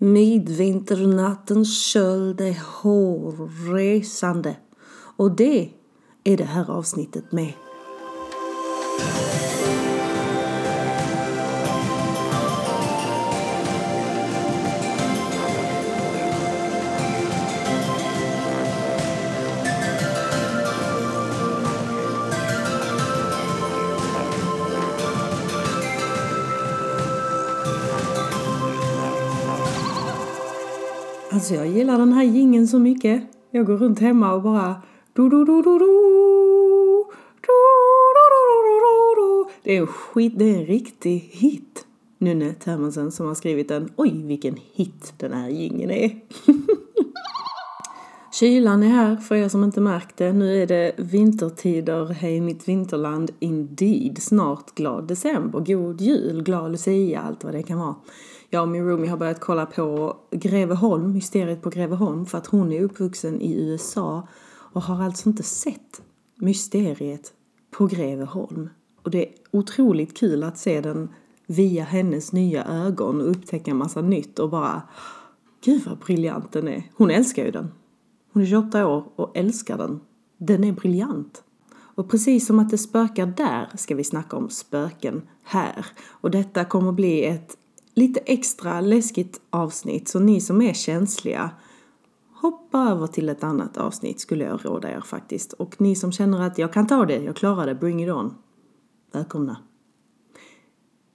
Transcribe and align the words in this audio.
Midvinternattens 0.00 1.82
köld 1.82 2.40
är 2.40 2.82
hårresande. 2.82 4.56
Och 5.16 5.36
det 5.36 5.70
är 6.24 6.36
det 6.36 6.44
här 6.44 6.70
avsnittet 6.70 7.32
med. 7.32 7.52
Alltså 31.48 31.64
jag 31.64 31.74
gillar 31.74 31.98
den 31.98 32.12
här 32.12 32.24
gingen 32.24 32.68
så 32.68 32.78
mycket. 32.78 33.22
Jag 33.50 33.66
går 33.66 33.76
runt 33.76 33.98
hemma 33.98 34.32
och 34.32 34.42
bara 34.42 34.82
do 35.12 35.28
do 35.28 35.44
do 35.44 35.62
do 35.62 35.78
do 35.78 37.10
Det 39.62 39.76
är 39.76 39.80
en 39.80 39.86
skit, 39.86 40.32
det 40.36 40.44
är 40.44 40.58
en 40.58 40.66
riktig 40.66 41.30
hit. 41.32 41.86
Nunne 42.18 42.54
Termansen 42.54 43.12
som 43.12 43.26
har 43.26 43.34
skrivit 43.34 43.68
den. 43.68 43.92
Oj, 43.96 44.22
vilken 44.26 44.56
hit 44.74 45.14
den 45.16 45.32
här 45.32 45.48
gingen 45.48 45.90
är. 45.90 46.20
Kylan 48.40 48.82
är 48.82 48.88
här 48.88 49.16
för 49.16 49.34
er 49.34 49.48
som 49.48 49.64
inte 49.64 49.80
märkt 49.80 50.16
det. 50.16 50.32
Nu 50.32 50.62
är 50.62 50.66
det 50.66 50.92
vintertider, 50.96 52.06
hej 52.06 52.40
mitt 52.40 52.68
vinterland 52.68 53.30
indeed. 53.38 54.22
Snart 54.22 54.74
glad 54.74 55.06
december, 55.06 55.60
god 55.60 56.00
jul, 56.00 56.42
glad 56.42 56.72
lucia, 56.72 57.20
allt 57.20 57.44
vad 57.44 57.54
det 57.54 57.62
kan 57.62 57.78
vara. 57.78 57.94
Jag 58.50 58.62
och 58.62 58.68
min 58.68 58.84
roomie 58.84 59.10
har 59.10 59.16
börjat 59.16 59.40
kolla 59.40 59.66
på 59.66 60.16
Greveholm, 60.30 61.12
mysteriet 61.12 61.62
på 61.62 61.70
Greveholm, 61.70 62.26
för 62.26 62.38
att 62.38 62.46
hon 62.46 62.72
är 62.72 62.82
uppvuxen 62.82 63.40
i 63.40 63.54
USA 63.54 64.28
och 64.48 64.82
har 64.82 65.04
alltså 65.04 65.28
inte 65.28 65.42
sett 65.42 66.02
mysteriet 66.34 67.32
på 67.70 67.86
Greveholm. 67.86 68.70
Och 69.02 69.10
det 69.10 69.28
är 69.28 69.34
otroligt 69.50 70.16
kul 70.16 70.44
att 70.44 70.58
se 70.58 70.80
den 70.80 71.08
via 71.46 71.84
hennes 71.84 72.32
nya 72.32 72.64
ögon 72.64 73.20
och 73.20 73.30
upptäcka 73.30 73.70
en 73.70 73.76
massa 73.76 74.00
nytt 74.00 74.38
och 74.38 74.50
bara 74.50 74.82
Gud 75.64 75.82
vad 75.86 75.98
briljant 75.98 76.52
den 76.52 76.68
är. 76.68 76.82
Hon 76.94 77.10
älskar 77.10 77.44
ju 77.44 77.50
den. 77.50 77.68
Hon 78.32 78.42
är 78.42 78.46
28 78.46 78.86
år 78.86 79.04
och 79.16 79.36
älskar 79.36 79.78
den. 79.78 80.00
Den 80.38 80.64
är 80.64 80.72
briljant. 80.72 81.42
Och 81.70 82.10
precis 82.10 82.46
som 82.46 82.58
att 82.58 82.70
det 82.70 82.78
spökar 82.78 83.26
där 83.26 83.68
ska 83.76 83.94
vi 83.94 84.04
snacka 84.04 84.36
om 84.36 84.50
spöken 84.50 85.22
här. 85.42 85.86
Och 86.06 86.30
detta 86.30 86.64
kommer 86.64 86.92
bli 86.92 87.24
ett 87.24 87.56
lite 87.98 88.20
extra 88.20 88.80
läskigt 88.80 89.40
avsnitt 89.50 90.08
så 90.08 90.18
ni 90.18 90.40
som 90.40 90.62
är 90.62 90.72
känsliga 90.72 91.50
hoppa 92.40 92.78
över 92.78 93.06
till 93.06 93.28
ett 93.28 93.44
annat 93.44 93.76
avsnitt 93.76 94.20
skulle 94.20 94.44
jag 94.44 94.64
råda 94.64 94.90
er 94.90 95.00
faktiskt. 95.00 95.52
Och 95.52 95.80
ni 95.80 95.96
som 95.96 96.12
känner 96.12 96.42
att 96.42 96.58
jag 96.58 96.72
kan 96.72 96.86
ta 96.86 97.06
det, 97.06 97.22
jag 97.22 97.36
klarar 97.36 97.66
det, 97.66 97.74
bring 97.74 98.04
it 98.04 98.10
on. 98.10 98.34
Välkomna. 99.12 99.56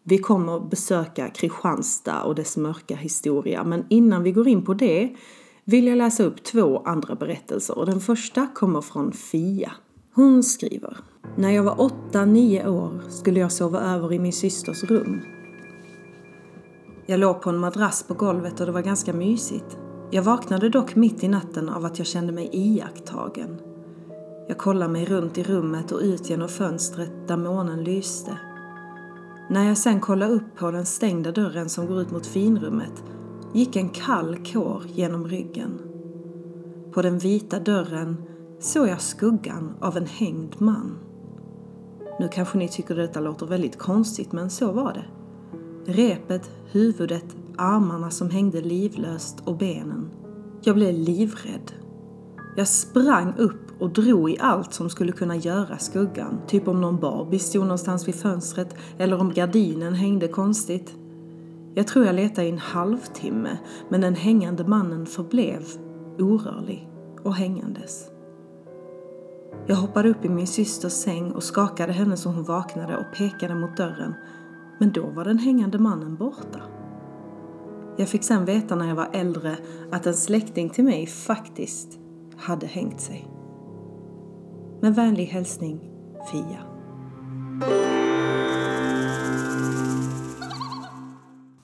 Vi 0.04 0.18
kommer 0.18 0.60
besöka 0.60 1.30
Kristianstad 1.30 2.24
och 2.24 2.36
dess 2.36 2.58
mörka 2.58 2.96
historia 2.96 3.64
men 3.64 3.86
innan 3.90 4.24
vi 4.24 4.32
går 4.32 4.48
in 4.48 4.66
på 4.66 4.74
det 4.74 5.16
vill 5.64 5.88
jag 5.88 5.98
läsa 5.98 6.24
upp 6.24 6.44
två 6.44 6.78
andra 6.86 7.16
berättelser 7.16 7.78
och 7.78 7.86
den 7.86 8.00
första 8.00 8.48
kommer 8.48 8.82
från 8.82 9.12
Fia. 9.12 9.72
Hon 10.14 10.44
skriver 10.44 10.98
När 11.38 11.52
jag 11.52 11.64
var 11.64 11.76
8-9 12.12 12.68
år 12.68 13.10
skulle 13.10 13.40
jag 13.40 13.52
sova 13.52 13.80
över 13.80 14.14
i 14.14 14.20
min 14.20 14.34
systers 14.34 14.84
rum. 14.84 15.22
Jag 17.06 17.20
låg 17.20 17.42
på 17.42 17.50
en 17.50 17.58
madrass 17.58 18.04
på 18.04 18.14
golvet 18.14 18.60
och 18.60 18.66
det 18.66 18.72
var 18.72 18.82
ganska 18.82 19.14
mysigt. 19.14 19.78
Jag 20.12 20.24
vaknade 20.24 20.70
dock 20.70 20.96
mitt 20.96 21.24
i 21.24 21.28
natten 21.28 21.70
av 21.70 21.86
att 21.86 21.98
jag 21.98 22.08
kände 22.08 22.34
mig 22.34 22.50
iakttagen. 22.54 23.60
Jag 24.48 24.58
kollade 24.58 24.92
mig 24.92 25.06
runt 25.06 25.38
i 25.38 25.44
rummet 25.44 25.92
och 25.92 26.00
ut 26.00 26.30
genom 26.30 26.50
fönstret 26.50 27.12
där 27.28 27.38
månen 27.38 27.84
lyste. 27.84 28.38
När 29.50 29.68
jag 29.68 29.78
sen 29.78 30.00
kollade 30.00 30.34
upp 30.34 30.56
på 30.56 30.72
den 30.72 30.86
stängda 30.86 31.32
dörren 31.32 31.70
som 31.70 31.88
går 31.88 32.02
ut 32.02 32.12
mot 32.12 32.26
finrummet 32.26 33.04
gick 33.54 33.76
en 33.76 33.90
kall 33.90 34.38
kår 34.54 34.84
genom 34.88 35.28
ryggen. 35.28 35.80
På 36.92 37.02
den 37.02 37.20
vita 37.20 37.60
dörren 37.60 38.24
såg 38.60 38.88
jag 38.88 39.02
skuggan 39.02 39.74
av 39.80 39.98
en 39.98 40.06
hängd 40.06 40.56
man. 40.58 40.98
Nu 42.20 42.28
kanske 42.28 42.58
ni 42.58 42.68
tycker 42.70 42.96
detta 42.96 43.20
låter 43.20 43.46
väldigt 43.46 43.78
konstigt, 43.78 44.32
men 44.32 44.50
så 44.50 44.72
var 44.72 44.94
det. 44.94 45.06
Repet, 45.86 46.52
huvudet, 46.72 47.36
armarna 47.58 48.10
som 48.10 48.30
hängde 48.30 48.62
livlöst 48.62 49.40
och 49.46 49.58
benen. 49.58 50.10
Jag 50.62 50.76
blev 50.76 50.94
livrädd. 50.94 51.72
Jag 52.56 52.68
sprang 52.68 53.34
upp 53.38 53.82
och 53.82 53.90
drog 53.90 54.32
i 54.32 54.38
allt 54.40 54.74
som 54.74 54.90
skulle 54.90 55.12
kunna 55.12 55.36
göra 55.36 55.78
skuggan. 55.78 56.42
Typ 56.48 56.68
om 56.68 56.82
någon 56.82 57.00
Barbie 57.00 57.40
stod 57.40 57.62
någonstans 57.62 58.08
vid 58.08 58.16
fönstret 58.16 58.76
eller 58.98 59.20
om 59.20 59.34
gardinen 59.34 59.94
hängde 59.94 60.28
konstigt. 60.28 60.94
Jag 61.76 61.88
tror 61.88 62.06
jag 62.06 62.16
letade 62.16 62.48
i 62.48 62.50
en 62.50 62.58
halvtimme 62.58 63.58
men 63.90 64.02
den 64.02 64.16
hängande 64.16 64.64
mannen 64.64 65.06
förblev 65.06 65.64
orörlig 66.20 66.90
och 67.24 67.36
hängandes. 67.36 68.10
Jag 69.68 69.76
hoppade 69.76 70.10
upp 70.10 70.26
i 70.26 70.30
min 70.30 70.48
systers 70.48 70.94
säng 70.94 71.32
och 71.32 71.44
skakade 71.44 71.94
henne 71.94 72.18
så 72.18 72.30
hon 72.30 72.44
vaknade 72.44 72.98
och 72.98 73.18
pekade 73.18 73.56
mot 73.56 73.78
dörren 73.78 74.14
men 74.80 74.92
då 74.92 75.06
var 75.06 75.26
den 75.26 75.40
hängande 75.40 75.80
mannen 75.80 76.16
borta. 76.16 76.62
Jag 77.98 78.10
fick 78.10 78.24
sen 78.24 78.46
veta 78.46 78.76
när 78.76 78.88
jag 78.88 78.96
var 78.96 79.10
äldre 79.14 79.58
att 79.92 80.06
en 80.06 80.14
släkting 80.14 80.70
till 80.70 80.84
mig 80.84 81.08
faktiskt 81.08 82.00
hade 82.38 82.66
hängt 82.66 83.02
sig. 83.02 83.28
Med 84.82 84.96
vänlig 84.96 85.26
hälsning 85.26 85.90
Fia. 86.32 86.60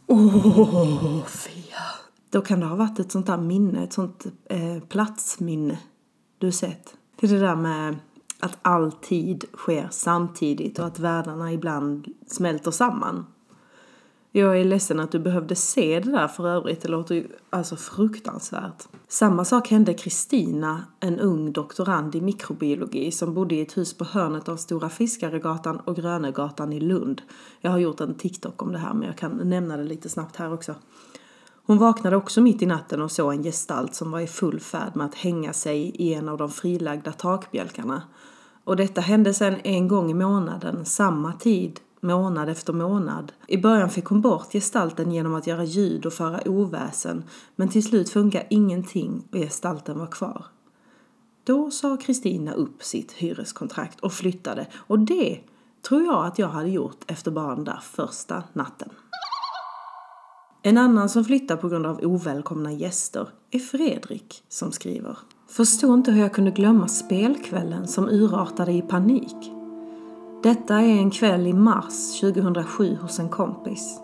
Åh, 0.07 0.59
oh, 0.59 1.25
Fia. 1.25 1.75
Då 2.29 2.41
kan 2.41 2.59
det 2.59 2.65
ha 2.65 2.75
varit 2.75 2.99
ett 2.99 3.11
sånt 3.11 3.27
där 3.27 3.37
minne, 3.37 3.83
ett 3.83 3.93
sånt 3.93 4.25
eh, 4.49 4.83
platsminne. 4.89 5.79
Du 6.37 6.51
sett. 6.51 6.93
Det 7.19 7.27
är 7.27 7.31
det 7.31 7.39
där 7.39 7.55
med 7.55 7.95
att 8.39 8.57
all 8.61 8.91
tid 8.91 9.45
sker 9.53 9.87
samtidigt 9.91 10.79
och 10.79 10.85
att 10.85 10.99
världarna 10.99 11.53
ibland 11.53 12.07
smälter 12.27 12.71
samman. 12.71 13.25
Jag 14.31 14.59
är 14.59 14.65
ledsen 14.65 14.99
att 14.99 15.11
du 15.11 15.19
behövde 15.19 15.55
se 15.55 15.99
det 15.99 16.11
där 16.11 16.27
för 16.27 16.47
övrigt, 16.47 16.81
det 16.81 16.87
låter 16.87 17.15
ju 17.15 17.27
alltså 17.49 17.75
fruktansvärt. 17.75 18.87
Samma 19.07 19.45
sak 19.45 19.69
hände 19.69 19.93
Kristina, 19.93 20.83
en 20.99 21.19
ung 21.19 21.51
doktorand 21.51 22.15
i 22.15 22.21
mikrobiologi 22.21 23.11
som 23.11 23.33
bodde 23.33 23.55
i 23.55 23.61
ett 23.61 23.77
hus 23.77 23.97
på 23.97 24.03
hörnet 24.03 24.49
av 24.49 24.57
Stora 24.57 24.89
Fiskaregatan 24.89 25.79
och 25.79 25.95
Grönegatan 25.95 26.73
i 26.73 26.79
Lund. 26.79 27.21
Jag 27.61 27.71
har 27.71 27.77
gjort 27.77 28.01
en 28.01 28.15
TikTok 28.15 28.61
om 28.61 28.71
det 28.71 28.77
här 28.77 28.93
men 28.93 29.07
jag 29.07 29.17
kan 29.17 29.31
nämna 29.31 29.77
det 29.77 29.83
lite 29.83 30.09
snabbt 30.09 30.35
här 30.35 30.53
också. 30.53 30.75
Hon 31.65 31.77
vaknade 31.77 32.15
också 32.15 32.41
mitt 32.41 32.61
i 32.61 32.65
natten 32.65 33.01
och 33.01 33.11
såg 33.11 33.33
en 33.33 33.43
gestalt 33.43 33.95
som 33.95 34.11
var 34.11 34.19
i 34.19 34.27
full 34.27 34.59
färd 34.59 34.95
med 34.95 35.05
att 35.05 35.15
hänga 35.15 35.53
sig 35.53 35.81
i 35.81 36.13
en 36.13 36.29
av 36.29 36.37
de 36.37 36.49
frilagda 36.49 37.11
takbjälkarna. 37.11 38.01
Och 38.69 38.75
detta 38.75 39.01
hände 39.01 39.33
sedan 39.33 39.55
en 39.63 39.87
gång 39.87 40.11
i 40.11 40.13
månaden, 40.13 40.85
samma 40.85 41.33
tid, 41.33 41.79
månad 42.01 42.49
efter 42.49 42.73
månad. 42.73 43.31
I 43.47 43.57
början 43.57 43.89
fick 43.89 44.05
hon 44.05 44.21
bort 44.21 44.51
gestalten 44.51 45.11
genom 45.11 45.35
att 45.35 45.47
göra 45.47 45.63
ljud 45.63 46.05
och 46.05 46.13
föra 46.13 46.41
oväsen, 46.49 47.23
men 47.55 47.69
till 47.69 47.83
slut 47.83 48.09
funkar 48.09 48.47
ingenting 48.49 49.27
och 49.31 49.37
gestalten 49.37 49.99
var 49.99 50.07
kvar. 50.07 50.45
Då 51.43 51.71
sa 51.71 51.97
Kristina 51.97 52.53
upp 52.53 52.83
sitt 52.83 53.11
hyreskontrakt 53.11 53.99
och 53.99 54.13
flyttade 54.13 54.67
och 54.75 54.99
det 54.99 55.39
tror 55.87 56.03
jag 56.03 56.25
att 56.25 56.39
jag 56.39 56.47
hade 56.47 56.69
gjort 56.69 57.03
efter 57.07 57.31
bara 57.31 57.55
den 57.55 57.63
där 57.63 57.79
första 57.83 58.43
natten. 58.53 58.89
En 60.61 60.77
annan 60.77 61.09
som 61.09 61.25
flyttar 61.25 61.57
på 61.57 61.69
grund 61.69 61.85
av 61.85 61.99
ovälkomna 62.03 62.71
gäster 62.71 63.29
är 63.51 63.59
Fredrik 63.59 64.43
som 64.49 64.71
skriver. 64.71 65.17
Förstod 65.51 65.93
inte 65.93 66.11
hur 66.11 66.21
jag 66.21 66.33
kunde 66.33 66.51
glömma 66.51 66.87
spelkvällen 66.87 67.87
som 67.87 68.09
urartade 68.09 68.71
i 68.71 68.81
panik. 68.81 69.51
Detta 70.43 70.75
är 70.75 70.97
en 70.97 71.11
kväll 71.11 71.47
i 71.47 71.53
mars 71.53 72.19
2007 72.21 72.97
hos 73.01 73.19
en 73.19 73.29
kompis. 73.29 73.99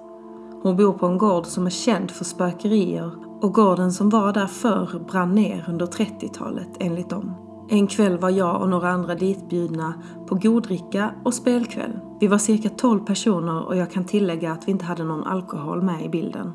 Hon 0.63 0.77
bor 0.77 0.93
på 0.93 1.05
en 1.05 1.17
gård 1.17 1.45
som 1.45 1.65
är 1.65 1.69
känd 1.69 2.11
för 2.11 2.25
spökerier 2.25 3.11
och 3.41 3.53
gården 3.53 3.91
som 3.91 4.09
var 4.09 4.33
där 4.33 4.47
förr 4.47 5.05
brann 5.11 5.35
ner 5.35 5.65
under 5.69 5.85
30-talet 5.85 6.69
enligt 6.79 7.09
dem. 7.09 7.33
En 7.69 7.87
kväll 7.87 8.17
var 8.17 8.29
jag 8.29 8.61
och 8.61 8.69
några 8.69 8.89
andra 8.89 9.15
ditbjudna 9.15 9.93
på 10.27 10.35
goddricka 10.35 11.11
och 11.25 11.33
spelkväll. 11.33 11.99
Vi 12.19 12.27
var 12.27 12.37
cirka 12.37 12.69
12 12.69 12.99
personer 12.99 13.67
och 13.67 13.75
jag 13.75 13.91
kan 13.91 14.05
tillägga 14.05 14.51
att 14.51 14.67
vi 14.67 14.71
inte 14.71 14.85
hade 14.85 15.03
någon 15.03 15.23
alkohol 15.23 15.81
med 15.81 16.05
i 16.05 16.09
bilden. 16.09 16.51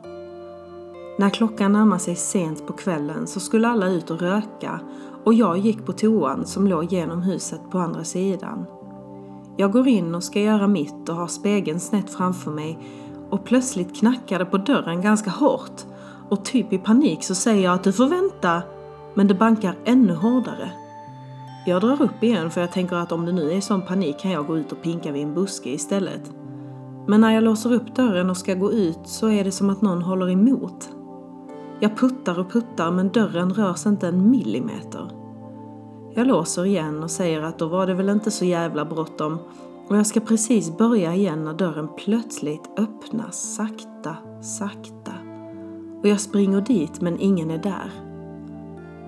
När 1.21 1.31
klockan 1.31 1.73
närmade 1.73 2.01
sig 2.01 2.17
sent 2.17 2.67
på 2.67 2.73
kvällen 2.73 3.27
så 3.27 3.41
skulle 3.41 3.69
alla 3.69 3.89
ut 3.89 4.11
och 4.11 4.21
röka 4.21 4.81
och 5.25 5.35
jag 5.35 5.59
gick 5.59 5.87
på 5.87 5.93
toan 5.93 6.47
som 6.47 6.67
låg 6.67 6.93
genom 6.93 7.23
huset 7.23 7.61
på 7.71 7.79
andra 7.79 8.05
sidan. 8.05 8.67
Jag 9.57 9.73
går 9.73 9.89
in 9.89 10.15
och 10.15 10.25
ska 10.25 10.41
göra 10.41 10.67
mitt 10.67 11.09
och 11.09 11.15
har 11.15 11.27
spegeln 11.27 11.81
snett 11.81 12.11
framför 12.11 12.51
mig 12.51 12.79
och 13.31 13.45
plötsligt 13.45 13.97
knackade 13.97 14.45
på 14.45 14.57
dörren 14.59 15.03
ganska 15.03 15.31
hårt 15.31 15.85
och 16.29 16.45
typ 16.45 16.73
i 16.73 16.79
panik 16.79 17.25
så 17.25 17.35
säger 17.35 17.65
jag 17.65 17.75
att 17.75 17.85
du 17.85 17.93
får 17.93 18.09
vänta, 18.09 18.63
men 19.15 19.29
det 19.29 19.35
bankar 19.35 19.75
ännu 19.85 20.15
hårdare. 20.15 20.71
Jag 21.67 21.81
drar 21.81 22.03
upp 22.03 22.23
igen 22.23 22.51
för 22.51 22.61
jag 22.61 22.73
tänker 22.73 22.97
att 22.97 23.13
om 23.13 23.27
det 23.27 23.33
nu 23.33 23.53
är 23.53 23.61
sån 23.61 23.83
panik 23.83 24.19
kan 24.19 24.31
jag 24.31 24.47
gå 24.47 24.59
ut 24.59 24.73
och 24.73 24.83
pinka 24.83 25.13
vid 25.13 25.23
en 25.23 25.35
buske 25.35 25.71
istället. 25.71 26.33
Men 27.07 27.21
när 27.21 27.35
jag 27.35 27.45
låser 27.45 27.73
upp 27.73 27.95
dörren 27.95 28.31
och 28.31 28.37
ska 28.37 28.55
gå 28.55 28.73
ut 28.73 29.01
så 29.05 29.31
är 29.31 29.45
det 29.45 29.53
som 29.53 29.71
att 29.71 29.83
någon 29.83 30.03
håller 30.03 30.31
emot. 30.31 30.91
Jag 31.83 31.97
puttar 31.97 32.39
och 32.39 32.53
puttar 32.53 32.91
men 32.91 33.09
dörren 33.09 33.53
rör 33.53 33.75
sig 33.75 33.93
inte 33.93 34.09
en 34.09 34.31
millimeter. 34.31 35.11
Jag 36.15 36.27
låser 36.27 36.65
igen 36.65 37.03
och 37.03 37.11
säger 37.11 37.43
att 37.43 37.59
då 37.59 37.69
var 37.69 37.87
det 37.87 37.95
väl 37.95 38.09
inte 38.09 38.31
så 38.31 38.45
jävla 38.45 38.85
bråttom 38.85 39.39
och 39.89 39.97
jag 39.97 40.07
ska 40.07 40.21
precis 40.21 40.77
börja 40.77 41.15
igen 41.15 41.45
när 41.45 41.55
dörren 41.55 41.89
plötsligt 41.97 42.71
öppnas 42.77 43.55
sakta, 43.55 44.17
sakta. 44.43 45.13
Och 46.03 46.09
jag 46.09 46.21
springer 46.21 46.61
dit 46.61 47.01
men 47.01 47.21
ingen 47.21 47.51
är 47.51 47.59
där. 47.59 47.91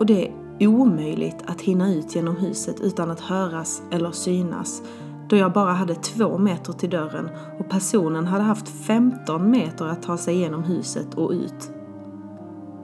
Och 0.00 0.06
det 0.06 0.32
är 0.58 0.66
omöjligt 0.66 1.44
att 1.46 1.60
hinna 1.60 1.92
ut 1.92 2.14
genom 2.14 2.36
huset 2.36 2.80
utan 2.80 3.10
att 3.10 3.20
höras 3.20 3.82
eller 3.90 4.10
synas 4.10 4.82
då 5.28 5.36
jag 5.36 5.52
bara 5.52 5.72
hade 5.72 5.94
två 5.94 6.38
meter 6.38 6.72
till 6.72 6.90
dörren 6.90 7.28
och 7.58 7.68
personen 7.68 8.26
hade 8.26 8.44
haft 8.44 8.68
15 8.68 9.50
meter 9.50 9.84
att 9.84 10.02
ta 10.02 10.16
sig 10.16 10.34
igenom 10.34 10.62
huset 10.62 11.14
och 11.14 11.30
ut. 11.30 11.72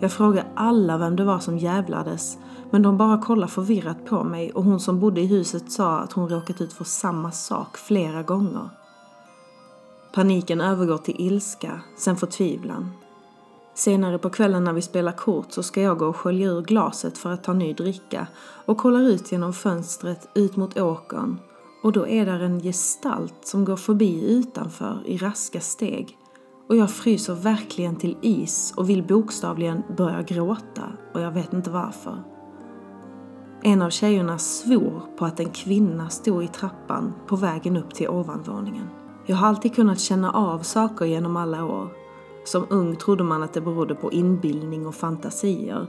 Jag 0.01 0.13
frågade 0.13 0.47
alla 0.55 0.99
vem 0.99 1.17
det 1.17 1.25
var 1.25 1.39
som 1.39 1.59
jävlades 1.59 2.39
men 2.71 2.83
de 2.83 2.97
bara 2.97 3.19
kollade 3.19 3.53
förvirrat 3.53 4.07
på 4.07 4.25
mig 4.25 4.53
och 4.53 4.65
hon 4.65 4.81
som 4.81 5.01
bodde 5.01 5.21
i 5.21 5.27
huset 5.27 5.73
sa 5.73 5.99
att 5.99 6.13
hon 6.13 6.29
råkat 6.29 6.61
ut 6.61 6.73
för 6.73 6.85
samma 6.85 7.31
sak 7.31 7.77
flera 7.77 8.23
gånger. 8.23 8.69
Paniken 10.15 10.61
övergår 10.61 10.99
till 10.99 11.15
ilska, 11.19 11.81
sen 11.97 12.17
förtvivlan. 12.17 12.91
Senare 13.75 14.19
på 14.19 14.31
kvällen 14.31 14.65
när 14.65 14.73
vi 14.73 14.83
spelar 14.83 15.13
kort 15.13 15.53
så 15.53 15.63
ska 15.63 15.83
jag 15.83 15.99
gå 15.99 16.07
och 16.07 16.17
skölja 16.17 16.49
ur 16.49 16.63
glaset 16.63 17.19
för 17.19 17.31
att 17.31 17.45
ta 17.45 17.53
ny 17.53 17.73
dricka 17.73 18.27
och 18.67 18.79
kollar 18.79 19.01
ut 19.01 19.33
genom 19.33 19.53
fönstret 19.53 20.29
ut 20.35 20.57
mot 20.57 20.79
åkern 20.79 21.39
och 21.83 21.93
då 21.93 22.07
är 22.07 22.27
där 22.27 22.41
en 22.41 22.61
gestalt 22.61 23.47
som 23.47 23.65
går 23.65 23.77
förbi 23.77 24.33
utanför 24.33 25.03
i 25.07 25.17
raska 25.17 25.61
steg 25.61 26.19
och 26.69 26.77
jag 26.77 26.91
fryser 26.91 27.35
verkligen 27.35 27.97
till 27.97 28.17
is 28.21 28.75
och 28.77 28.91
vill 28.91 29.03
bokstavligen 29.03 29.83
börja 29.97 30.23
gråta 30.23 30.93
och 31.15 31.21
jag 31.21 31.31
vet 31.31 31.53
inte 31.53 31.71
varför. 31.71 32.23
En 33.63 33.83
av 33.83 33.91
tjejerna 33.91 34.39
svor 34.39 35.03
på 35.19 35.25
att 35.25 35.41
en 35.41 35.51
kvinna 35.51 36.09
stod 36.09 36.45
i 36.45 36.49
trappan 36.49 37.13
på 37.27 37.37
vägen 37.37 37.77
upp 37.77 37.95
till 37.95 38.09
ovanvåningen. 38.09 38.89
Jag 39.27 39.37
har 39.37 39.49
alltid 39.49 39.75
kunnat 39.75 40.01
känna 40.01 40.33
av 40.33 40.59
saker 40.59 41.05
genom 41.05 41.37
alla 41.37 41.65
år. 41.65 41.89
Som 42.45 42.67
ung 42.71 42.97
trodde 42.97 43.25
man 43.25 43.43
att 43.43 43.53
det 43.53 43.61
berodde 43.61 43.95
på 43.95 44.13
inbildning 44.13 44.87
och 44.87 44.95
fantasier. 44.95 45.87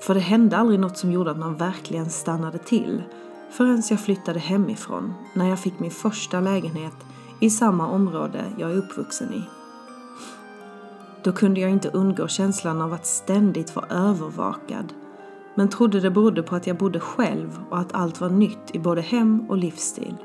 För 0.00 0.14
det 0.14 0.20
hände 0.20 0.56
aldrig 0.56 0.80
något 0.80 0.98
som 0.98 1.12
gjorde 1.12 1.30
att 1.30 1.38
man 1.38 1.56
verkligen 1.56 2.10
stannade 2.10 2.58
till 2.58 3.02
förrän 3.50 3.82
jag 3.90 4.00
flyttade 4.00 4.38
hemifrån 4.38 5.14
när 5.34 5.48
jag 5.48 5.58
fick 5.58 5.78
min 5.78 5.90
första 5.90 6.40
lägenhet 6.40 6.96
i 7.40 7.50
samma 7.50 7.88
område 7.88 8.44
jag 8.58 8.70
är 8.70 8.76
uppvuxen 8.76 9.34
i. 9.34 9.59
Då 11.22 11.32
kunde 11.32 11.60
jag 11.60 11.70
inte 11.70 11.88
undgå 11.88 12.28
känslan 12.28 12.82
av 12.82 12.92
att 12.92 13.06
ständigt 13.06 13.76
vara 13.76 13.86
övervakad 13.86 14.94
men 15.54 15.68
trodde 15.68 16.00
det 16.00 16.10
berodde 16.10 16.42
på 16.42 16.56
att 16.56 16.66
jag 16.66 16.76
bodde 16.76 17.00
själv 17.00 17.58
och 17.70 17.78
att 17.78 17.94
allt 17.94 18.20
var 18.20 18.28
nytt 18.28 18.74
i 18.74 18.78
både 18.78 19.00
hem 19.00 19.50
och 19.50 19.56
livsstil. 19.56 20.16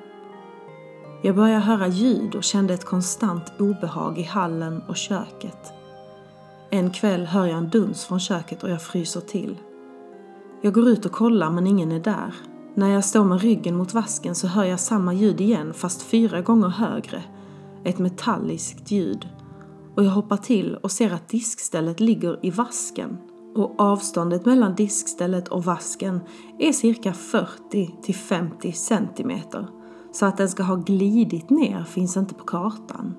Jag 1.22 1.36
började 1.36 1.62
höra 1.62 1.88
ljud 1.88 2.36
och 2.36 2.44
kände 2.44 2.74
ett 2.74 2.86
konstant 2.86 3.54
obehag 3.60 4.20
i 4.20 4.24
hallen 4.24 4.82
och 4.88 4.96
köket. 4.96 5.74
En 6.70 6.92
kväll 6.92 7.26
hör 7.26 7.46
jag 7.46 7.58
en 7.58 7.70
duns 7.70 8.06
från 8.06 8.20
köket 8.20 8.64
och 8.64 8.70
jag 8.70 8.82
fryser 8.82 9.22
till. 9.22 9.58
Jag 10.62 10.74
går 10.74 10.88
ut 10.88 11.06
och 11.06 11.12
kollar 11.12 11.52
men 11.52 11.68
ingen 11.68 11.92
är 11.92 12.00
där. 12.00 12.34
När 12.74 12.90
jag 12.90 13.06
står 13.06 13.24
med 13.24 13.42
ryggen 13.42 13.76
mot 13.76 13.94
vasken 13.94 14.36
så 14.36 14.48
hör 14.48 14.64
jag 14.64 14.80
samma 14.80 15.14
ljud 15.14 15.42
igen 15.42 15.74
fast 15.74 16.02
fyra 16.02 16.42
gånger 16.42 16.70
högre. 16.70 17.24
Ett 17.84 18.00
metalliskt 18.00 18.92
ljud. 18.92 19.30
Och 19.96 20.04
jag 20.04 20.12
hoppar 20.12 20.38
till 20.38 20.76
och 20.76 20.92
ser 20.92 21.14
att 21.14 21.30
diskstället 21.30 22.00
ligger 22.00 22.40
i 22.46 22.52
vasken 22.52 23.18
och 23.56 23.80
avståndet 23.80 24.46
mellan 24.46 24.76
diskstället 24.76 25.48
och 25.48 25.66
vasken 25.66 26.20
är 26.60 26.72
cirka 26.72 27.14
40 27.14 27.96
till 28.04 28.16
50 28.16 28.72
centimeter. 28.72 29.68
Så 30.12 30.26
att 30.26 30.38
den 30.38 30.50
ska 30.50 30.64
ha 30.64 30.76
glidit 30.76 31.50
ner 31.50 31.84
finns 31.84 32.18
inte 32.18 32.34
på 32.34 32.44
kartan. 32.44 33.16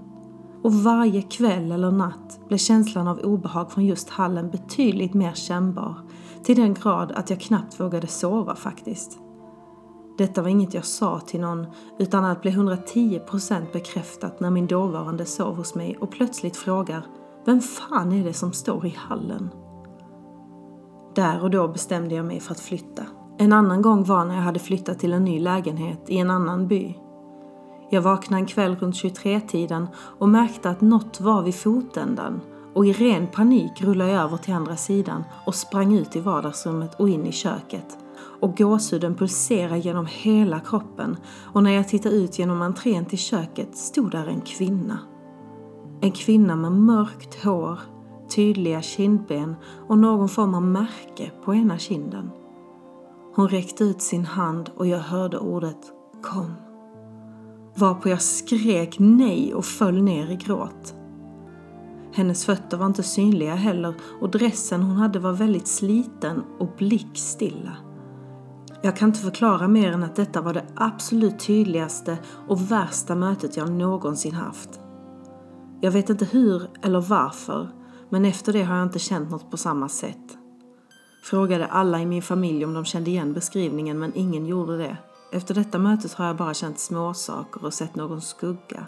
Och 0.63 0.75
varje 0.75 1.23
kväll 1.23 1.73
eller 1.73 1.91
natt 1.91 2.41
blev 2.49 2.59
känslan 2.59 3.09
av 3.09 3.19
obehag 3.19 3.73
från 3.73 3.87
just 3.87 4.11
hallen 4.11 4.51
betydligt 4.51 5.15
mer 5.15 5.33
kännbar. 5.33 6.01
Till 6.45 6.57
den 6.57 6.75
grad 6.75 7.13
att 7.13 7.31
jag 7.31 7.41
knappt 7.41 7.81
vågade 7.81 8.07
sova 8.07 8.57
faktiskt. 8.57 9.19
Detta 10.19 10.43
var 10.43 10.49
inget 10.49 10.75
jag 10.75 10.85
sa 10.85 11.21
till 11.21 11.41
någon 11.41 11.67
utan 11.99 12.25
att 12.25 12.43
bli 12.43 12.51
110% 12.51 13.73
bekräftat 13.73 14.41
när 14.41 14.51
min 14.51 14.67
dåvarande 14.67 15.25
sov 15.25 15.57
hos 15.57 15.75
mig 15.75 15.97
och 16.01 16.11
plötsligt 16.11 16.57
frågar 16.57 17.07
Vem 17.47 17.61
fan 17.61 18.13
är 18.13 18.25
det 18.25 18.33
som 18.33 18.53
står 18.53 18.87
i 18.87 18.95
hallen? 18.97 19.51
Där 21.15 21.43
och 21.43 21.51
då 21.51 21.69
bestämde 21.69 22.15
jag 22.15 22.27
mig 22.27 22.41
för 22.41 22.53
att 22.53 22.61
flytta. 22.61 23.03
En 23.39 23.53
annan 23.53 23.83
gång 23.83 24.05
var 24.05 24.25
när 24.25 24.35
jag 24.35 24.43
hade 24.43 24.59
flyttat 24.59 24.99
till 24.99 25.13
en 25.13 25.25
ny 25.25 25.41
lägenhet 25.41 26.05
i 26.07 26.19
en 26.19 26.31
annan 26.31 26.69
by. 26.69 26.95
Jag 27.91 28.03
vaknade 28.03 28.43
en 28.43 28.47
kväll 28.47 28.77
runt 28.77 28.95
23-tiden 28.95 29.89
och 30.19 30.29
märkte 30.29 30.71
att 30.71 30.81
något 30.81 31.21
var 31.21 31.43
vid 31.43 31.55
fotändan 31.55 32.41
och 32.75 32.87
i 32.87 32.93
ren 32.93 33.27
panik 33.27 33.83
rullade 33.83 34.11
jag 34.11 34.23
över 34.23 34.37
till 34.37 34.55
andra 34.55 34.77
sidan 34.77 35.25
och 35.47 35.55
sprang 35.55 35.95
ut 35.95 36.17
i 36.17 36.21
vardagsrummet 36.21 37.01
och 37.01 37.09
in 37.09 37.27
i 37.27 37.33
köket. 37.33 37.99
Och 38.41 38.57
gåshuden 38.57 39.15
pulserade 39.15 39.79
genom 39.79 40.07
hela 40.07 40.61
kroppen 40.61 41.17
och 41.53 41.63
när 41.63 41.71
jag 41.71 41.89
tittade 41.89 42.15
ut 42.15 42.39
genom 42.39 42.63
entrén 42.63 43.05
till 43.05 43.19
köket 43.19 43.77
stod 43.77 44.11
där 44.11 44.27
en 44.27 44.41
kvinna. 44.41 44.99
En 46.01 46.13
kvinna 46.13 46.57
med 46.57 46.73
mörkt 46.73 47.45
hår, 47.45 47.81
tydliga 48.29 48.83
kindben 48.83 49.57
och 49.89 49.99
någon 49.99 50.29
form 50.29 50.55
av 50.55 50.63
märke 50.63 51.31
på 51.45 51.55
ena 51.55 51.79
kinden. 51.79 52.31
Hon 53.35 53.49
räckte 53.49 53.85
ut 53.85 54.03
sin 54.03 54.25
hand 54.25 54.71
och 54.77 54.87
jag 54.87 54.99
hörde 54.99 55.39
ordet 55.39 55.93
kom. 56.23 56.53
Varpå 57.77 58.09
jag 58.09 58.23
skrek 58.23 58.97
nej 58.99 59.55
och 59.55 59.65
föll 59.65 60.03
ner 60.03 60.31
i 60.31 60.37
gråt. 60.37 60.95
Hennes 62.13 62.45
fötter 62.45 62.77
var 62.77 62.87
inte 62.87 63.03
synliga 63.03 63.55
heller 63.55 63.95
och 64.21 64.31
dressen 64.31 64.83
hon 64.83 64.97
hade 64.97 65.19
var 65.19 65.33
väldigt 65.33 65.69
sliten 65.69 66.43
och 66.59 66.69
blickstilla. 66.79 67.77
Jag 68.83 68.97
kan 68.97 69.09
inte 69.09 69.21
förklara 69.21 69.69
mer 69.69 69.93
än 69.93 70.03
att 70.03 70.17
detta 70.17 70.41
var 70.41 70.55
det 70.55 70.67
absolut 70.77 71.39
tydligaste 71.39 72.19
och 72.49 72.71
värsta 72.71 73.15
mötet 73.15 73.57
jag 73.57 73.71
någonsin 73.71 74.35
haft. 74.35 74.81
Jag 75.81 75.91
vet 75.91 76.11
inte 76.11 76.25
hur 76.25 76.71
eller 76.83 77.01
varför, 77.01 77.69
men 78.11 78.25
efter 78.25 78.53
det 78.53 78.63
har 78.63 78.77
jag 78.77 78.87
inte 78.87 78.99
känt 78.99 79.31
något 79.31 79.51
på 79.51 79.57
samma 79.57 79.89
sätt. 79.89 80.39
Frågade 81.23 81.67
alla 81.67 82.01
i 82.01 82.07
min 82.07 82.23
familj 82.23 82.65
om 82.65 82.75
de 82.75 82.85
kände 82.85 83.11
igen 83.11 83.33
beskrivningen 83.33 83.99
men 83.99 84.13
ingen 84.15 84.47
gjorde 84.47 84.79
det. 84.79 84.97
Efter 85.33 85.55
detta 85.55 85.79
mötet 85.79 86.13
har 86.13 86.27
jag 86.27 86.37
bara 86.37 86.55
känt 86.55 86.79
småsaker 86.79 87.65
och 87.65 87.75
sett 87.75 87.95
någon 87.95 88.21
skugga. 88.21 88.87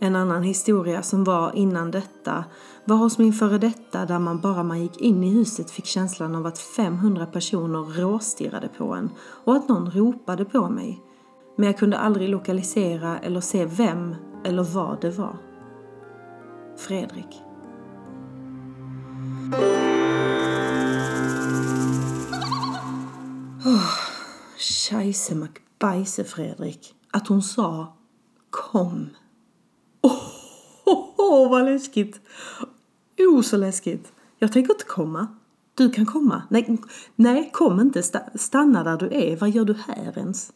En 0.00 0.16
annan 0.16 0.42
historia 0.42 1.02
som 1.02 1.24
var 1.24 1.56
innan 1.56 1.90
detta 1.90 2.44
var 2.84 2.96
hos 2.96 3.18
min 3.18 3.32
före 3.32 3.58
detta 3.58 4.06
där 4.06 4.18
man 4.18 4.40
bara 4.40 4.62
man 4.62 4.82
gick 4.82 5.00
in 5.00 5.24
i 5.24 5.30
huset 5.30 5.70
fick 5.70 5.86
känslan 5.86 6.34
av 6.34 6.46
att 6.46 6.58
500 6.58 7.26
personer 7.26 8.00
råstirrade 8.00 8.68
på 8.78 8.94
en 8.94 9.10
och 9.44 9.56
att 9.56 9.68
någon 9.68 9.90
ropade 9.90 10.44
på 10.44 10.68
mig. 10.68 11.02
Men 11.56 11.66
jag 11.66 11.78
kunde 11.78 11.98
aldrig 11.98 12.28
lokalisera 12.28 13.18
eller 13.18 13.40
se 13.40 13.64
vem 13.64 14.14
eller 14.44 14.62
vad 14.62 15.00
det 15.00 15.10
var. 15.10 15.36
Fredrik. 16.76 17.42
Oh, 23.64 23.90
scheisse 24.58 25.34
McBajse 25.34 26.24
Fredrik. 26.24 26.94
Att 27.10 27.28
hon 27.28 27.42
sa 27.42 27.96
kom. 28.50 29.08
Åh, 31.18 31.50
vad 31.50 31.64
läskigt! 31.64 32.20
Oh, 33.18 33.42
så 33.42 33.56
läskigt. 33.56 34.12
Jag 34.38 34.52
tänker 34.52 34.72
inte 34.72 34.84
komma. 34.84 35.26
Du 35.74 35.90
kan 35.90 36.06
komma. 36.06 36.42
Nej, 36.50 36.78
nej 37.16 37.50
kom 37.52 37.80
inte. 37.80 38.02
Stanna 38.34 38.84
där 38.84 38.96
du 38.96 39.06
är. 39.12 39.36
Vad 39.36 39.50
gör 39.50 39.64
du 39.64 39.74
här 39.74 40.18
ens? 40.18 40.52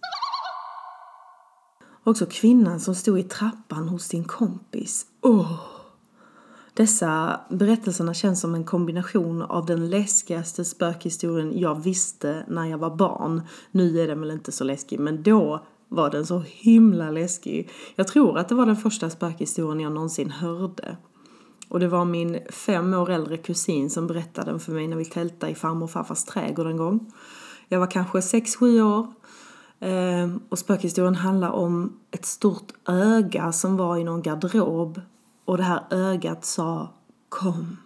Också 2.05 2.27
kvinnan 2.27 2.81
som 2.81 2.95
stod 2.95 3.19
i 3.19 3.23
trappan 3.23 3.89
hos 3.89 4.09
din 4.09 4.25
kompis. 4.25 5.07
Åh! 5.21 5.41
Oh. 5.41 5.59
Dessa 6.75 7.41
berättelserna 7.51 8.15
känns 8.15 8.41
som 8.41 8.55
en 8.55 8.65
kombination 8.65 9.43
av 9.43 9.67
den 9.67 9.91
läskigaste 9.91 10.65
spökhistorien 10.65 11.59
jag 11.59 11.83
visste 11.83 12.45
när 12.49 12.67
jag 12.67 12.79
var 12.79 12.97
barn. 12.97 13.43
Nu 13.71 14.01
är 14.01 14.09
den 14.09 14.21
väl 14.21 14.31
inte 14.31 14.53
så 14.53 14.65
läskig, 14.65 15.01
men 15.01 15.23
då 15.23 15.67
var 15.93 16.11
den 16.11 16.27
så 16.27 16.43
himla 16.47 17.11
läskig. 17.11 17.71
Jag 17.97 18.09
tror 18.09 18.39
att 18.39 18.49
det 18.49 18.55
var 18.55 18.67
den 18.67 18.77
första 18.77 19.11
spökhistorien 19.11 19.81
jag 19.81 19.93
någonsin 19.93 20.31
hörde. 20.31 20.97
Och 21.69 21.81
det 21.81 21.89
var 21.89 22.05
min 22.05 22.39
fem 22.51 22.95
år 22.95 23.11
äldre 23.11 23.37
kusin 23.37 23.91
som 23.91 24.07
berättade 24.07 24.51
den 24.51 24.61
för 24.61 24.73
mig 24.73 24.89
när 24.89 24.97
vi 24.97 25.05
tältade 25.05 25.53
i 25.53 25.55
farmor 25.55 25.85
och 25.85 25.91
farfars 25.91 26.25
trädgård 26.25 26.67
en 26.67 26.77
gång. 26.77 27.13
Jag 27.69 27.81
var 27.81 27.91
kanske 27.91 28.23
sex 28.23 28.57
sju 28.57 28.83
år. 28.83 29.07
Ehm, 29.81 30.41
och 30.49 30.59
spökhistorien 30.59 31.15
handlar 31.15 31.51
om 31.51 32.01
ett 32.11 32.27
stort 32.27 32.73
öga 32.89 33.53
som 33.53 33.77
var 33.77 33.97
i 33.97 34.05
någon 34.05 34.23
garderob. 34.23 35.01
Och 35.45 35.57
det 35.57 35.63
här 35.63 35.81
ögat 35.91 36.45
sa 36.45 36.95
Kom, 37.29 37.77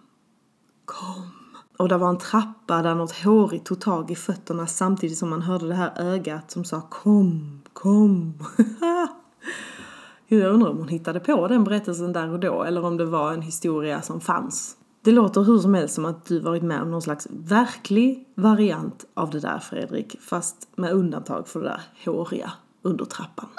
kom. 0.85 1.31
Och 1.77 1.89
det 1.89 1.97
var 1.97 2.09
en 2.09 2.17
trappa 2.17 2.81
där 2.81 2.95
något 2.95 3.23
hårigt 3.23 3.65
tog 3.65 3.81
tag 3.81 4.11
i 4.11 4.15
fötterna 4.15 4.67
samtidigt 4.67 5.17
som 5.17 5.29
man 5.29 5.41
hörde 5.41 5.67
det 5.67 5.75
här 5.75 5.93
ögat 6.01 6.51
som 6.51 6.65
sa 6.65 6.81
Kom, 6.81 7.61
kom. 7.77 8.33
Jag 10.27 10.53
undrar 10.53 10.69
om 10.69 10.77
hon 10.77 10.87
hittade 10.87 11.19
på 11.19 11.47
den 11.47 11.63
berättelsen 11.63 12.13
där 12.13 12.29
och 12.29 12.39
då 12.39 12.63
eller 12.63 12.85
om 12.85 12.97
det 12.97 13.05
var 13.05 13.33
en 13.33 13.41
historia 13.41 14.01
som 14.01 14.21
fanns. 14.21 14.77
Det 15.01 15.11
låter 15.11 15.41
hur 15.41 15.59
som 15.59 15.73
helst 15.73 15.95
som 15.95 16.05
att 16.05 16.25
du 16.25 16.39
varit 16.39 16.63
med 16.63 16.81
om 16.81 16.91
någon 16.91 17.01
slags 17.01 17.27
verklig 17.31 18.27
variant 18.35 19.05
av 19.13 19.29
det 19.29 19.39
där 19.39 19.59
Fredrik, 19.59 20.21
fast 20.21 20.67
med 20.75 20.91
undantag 20.91 21.47
för 21.47 21.59
det 21.59 21.65
där 21.65 21.81
håriga 22.05 22.51
under 22.81 23.05
trappan. 23.05 23.49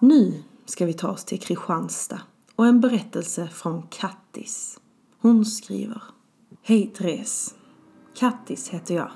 Nu 0.00 0.42
ska 0.66 0.86
vi 0.86 0.92
ta 0.92 1.08
oss 1.08 1.24
till 1.24 1.40
Kristianstad 1.40 2.20
och 2.56 2.66
en 2.66 2.80
berättelse 2.80 3.48
från 3.48 3.82
Kattis. 3.82 4.80
Hon 5.20 5.44
skriver. 5.44 6.02
Hej 6.62 6.86
Therese. 6.86 7.54
Kattis 8.14 8.68
heter 8.68 8.94
jag 8.94 9.10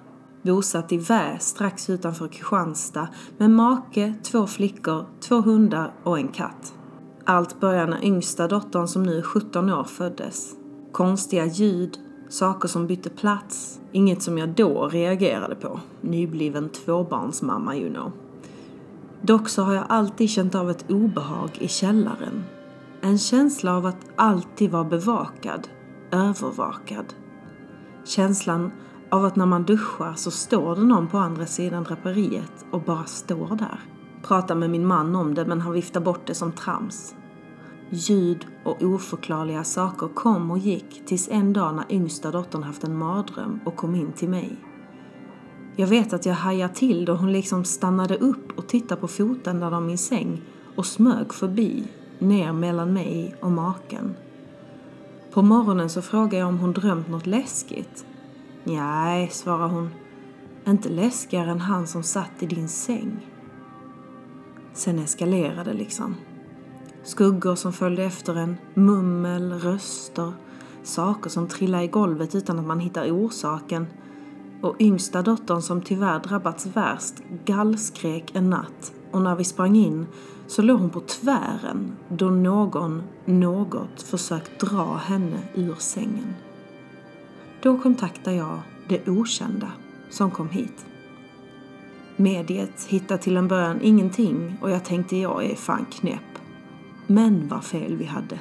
bosatt 0.46 0.92
i 0.92 0.96
Vä 0.96 1.38
strax 1.38 1.90
utanför 1.90 2.28
Kristianstad 2.28 3.08
med 3.38 3.50
make, 3.50 4.14
två 4.22 4.46
flickor, 4.46 5.06
två 5.20 5.40
hundar 5.40 5.92
och 6.02 6.18
en 6.18 6.28
katt. 6.28 6.74
Allt 7.24 7.60
började 7.60 7.90
när 7.90 8.04
yngsta 8.04 8.48
dottern 8.48 8.88
som 8.88 9.02
nu 9.02 9.18
är 9.18 9.22
17 9.22 9.70
år 9.72 9.84
föddes. 9.84 10.54
Konstiga 10.92 11.46
ljud, 11.46 11.98
saker 12.28 12.68
som 12.68 12.86
bytte 12.86 13.10
plats, 13.10 13.80
inget 13.92 14.22
som 14.22 14.38
jag 14.38 14.48
då 14.48 14.88
reagerade 14.88 15.54
på. 15.54 15.80
Nybliven 16.00 16.68
tvåbarnsmamma 16.68 17.76
you 17.76 17.94
know. 17.94 18.12
Dock 19.22 19.48
så 19.48 19.62
har 19.62 19.74
jag 19.74 19.84
alltid 19.88 20.30
känt 20.30 20.54
av 20.54 20.70
ett 20.70 20.90
obehag 20.90 21.50
i 21.58 21.68
källaren. 21.68 22.44
En 23.00 23.18
känsla 23.18 23.76
av 23.76 23.86
att 23.86 24.06
alltid 24.16 24.70
vara 24.70 24.84
bevakad, 24.84 25.68
övervakad. 26.10 27.14
Känslan 28.04 28.72
av 29.10 29.25
att 29.25 29.36
när 29.36 29.46
man 29.46 29.64
duschar 29.64 30.14
så 30.14 30.30
står 30.30 30.76
det 30.76 30.82
någon 30.82 31.08
på 31.08 31.18
andra 31.18 31.46
sidan 31.46 31.84
draperiet 31.84 32.66
och 32.70 32.82
bara 32.82 33.04
står 33.04 33.56
där. 33.56 33.80
Pratar 34.22 34.54
med 34.54 34.70
min 34.70 34.86
man 34.86 35.16
om 35.16 35.34
det 35.34 35.44
men 35.44 35.60
han 35.60 35.72
viftar 35.72 36.00
bort 36.00 36.26
det 36.26 36.34
som 36.34 36.52
trams. 36.52 37.14
Ljud 37.90 38.46
och 38.64 38.82
oförklarliga 38.82 39.64
saker 39.64 40.08
kom 40.08 40.50
och 40.50 40.58
gick 40.58 41.06
tills 41.06 41.28
en 41.28 41.52
dag 41.52 41.75
när 41.75 41.84
yngsta 41.90 42.30
dottern 42.30 42.62
haft 42.62 42.84
en 42.84 42.98
mardröm 42.98 43.60
och 43.64 43.76
kom 43.76 43.94
in 43.94 44.12
till 44.12 44.28
mig. 44.28 44.56
Jag 45.76 45.86
vet 45.86 46.12
att 46.12 46.26
jag 46.26 46.34
hajade 46.34 46.75
till 46.75 47.04
då 47.04 47.14
hon 47.14 47.32
liksom 47.32 47.64
stannade 47.64 48.16
upp 48.16 48.58
och 48.58 48.66
tittade 48.66 49.00
på 49.00 49.08
fotändan 49.08 49.75
av 49.75 49.82
min 49.82 49.98
säng 49.98 50.42
och 50.76 50.86
smög 50.86 51.34
förbi, 51.34 51.88
ner 52.18 52.52
mellan 52.52 52.92
mig 52.92 53.34
och 53.40 53.52
maken. 53.52 54.14
På 55.32 55.42
morgonen 55.42 55.90
så 55.90 56.02
frågade 56.02 56.36
jag 56.36 56.48
om 56.48 56.58
hon 56.58 56.72
drömt 56.72 57.08
något 57.08 57.26
läskigt 57.26 58.06
Nej, 58.66 59.28
svarar 59.28 59.68
hon. 59.68 59.90
Inte 60.66 60.88
läskigare 60.88 61.50
än 61.50 61.61
han 61.61 61.87
som 61.87 62.02
satt 62.02 62.42
i 62.42 62.46
din 62.46 62.68
säng. 62.68 63.26
Sen 64.73 64.99
eskalerade 64.99 65.73
liksom. 65.73 66.14
Skuggor 67.04 67.54
som 67.54 67.73
följde 67.73 68.04
efter 68.04 68.35
en, 68.35 68.56
mummel, 68.75 69.52
röster, 69.52 70.32
saker 70.82 71.30
som 71.30 71.49
trillade 71.49 71.85
i 71.85 71.88
golvet 71.88 72.35
utan 72.35 72.58
att 72.58 72.66
man 72.66 72.80
hittar 72.80 73.11
orsaken 73.11 73.87
och 74.62 74.76
yngsta 74.80 75.23
dottern 75.23 75.62
som 75.62 75.82
tyvärr 75.82 76.20
drabbats 76.20 76.66
värst 76.66 77.14
gallskrek 77.44 78.35
en 78.35 78.50
natt 78.50 78.92
och 79.11 79.23
när 79.23 79.37
vi 79.37 79.44
sprang 79.44 79.76
in 79.76 80.06
så 80.46 80.62
låg 80.62 80.80
hon 80.80 80.90
på 80.90 81.00
tvären 81.00 81.96
då 82.08 82.30
någon, 82.30 83.02
något 83.25 84.02
försökt 84.02 84.61
dra 84.61 84.94
henne 84.94 85.38
ur 85.54 85.75
sängen. 85.75 86.35
Då 87.66 87.78
kontaktar 87.78 88.32
jag 88.32 88.61
det 88.88 89.08
okända 89.08 89.73
som 90.11 90.30
kom 90.30 90.49
hit. 90.49 90.87
Mediet 92.16 92.87
hittade 92.88 93.23
till 93.23 93.37
en 93.37 93.49
början 93.49 93.80
ingenting 93.82 94.56
och 94.61 94.70
jag 94.70 94.85
tänkte 94.85 95.16
jag 95.16 95.44
är 95.44 95.54
fan 95.54 95.87
knäpp. 95.92 96.38
Men 97.06 97.49
vad 97.49 97.64
fel 97.64 97.96
vi 97.96 98.04
hade. 98.04 98.40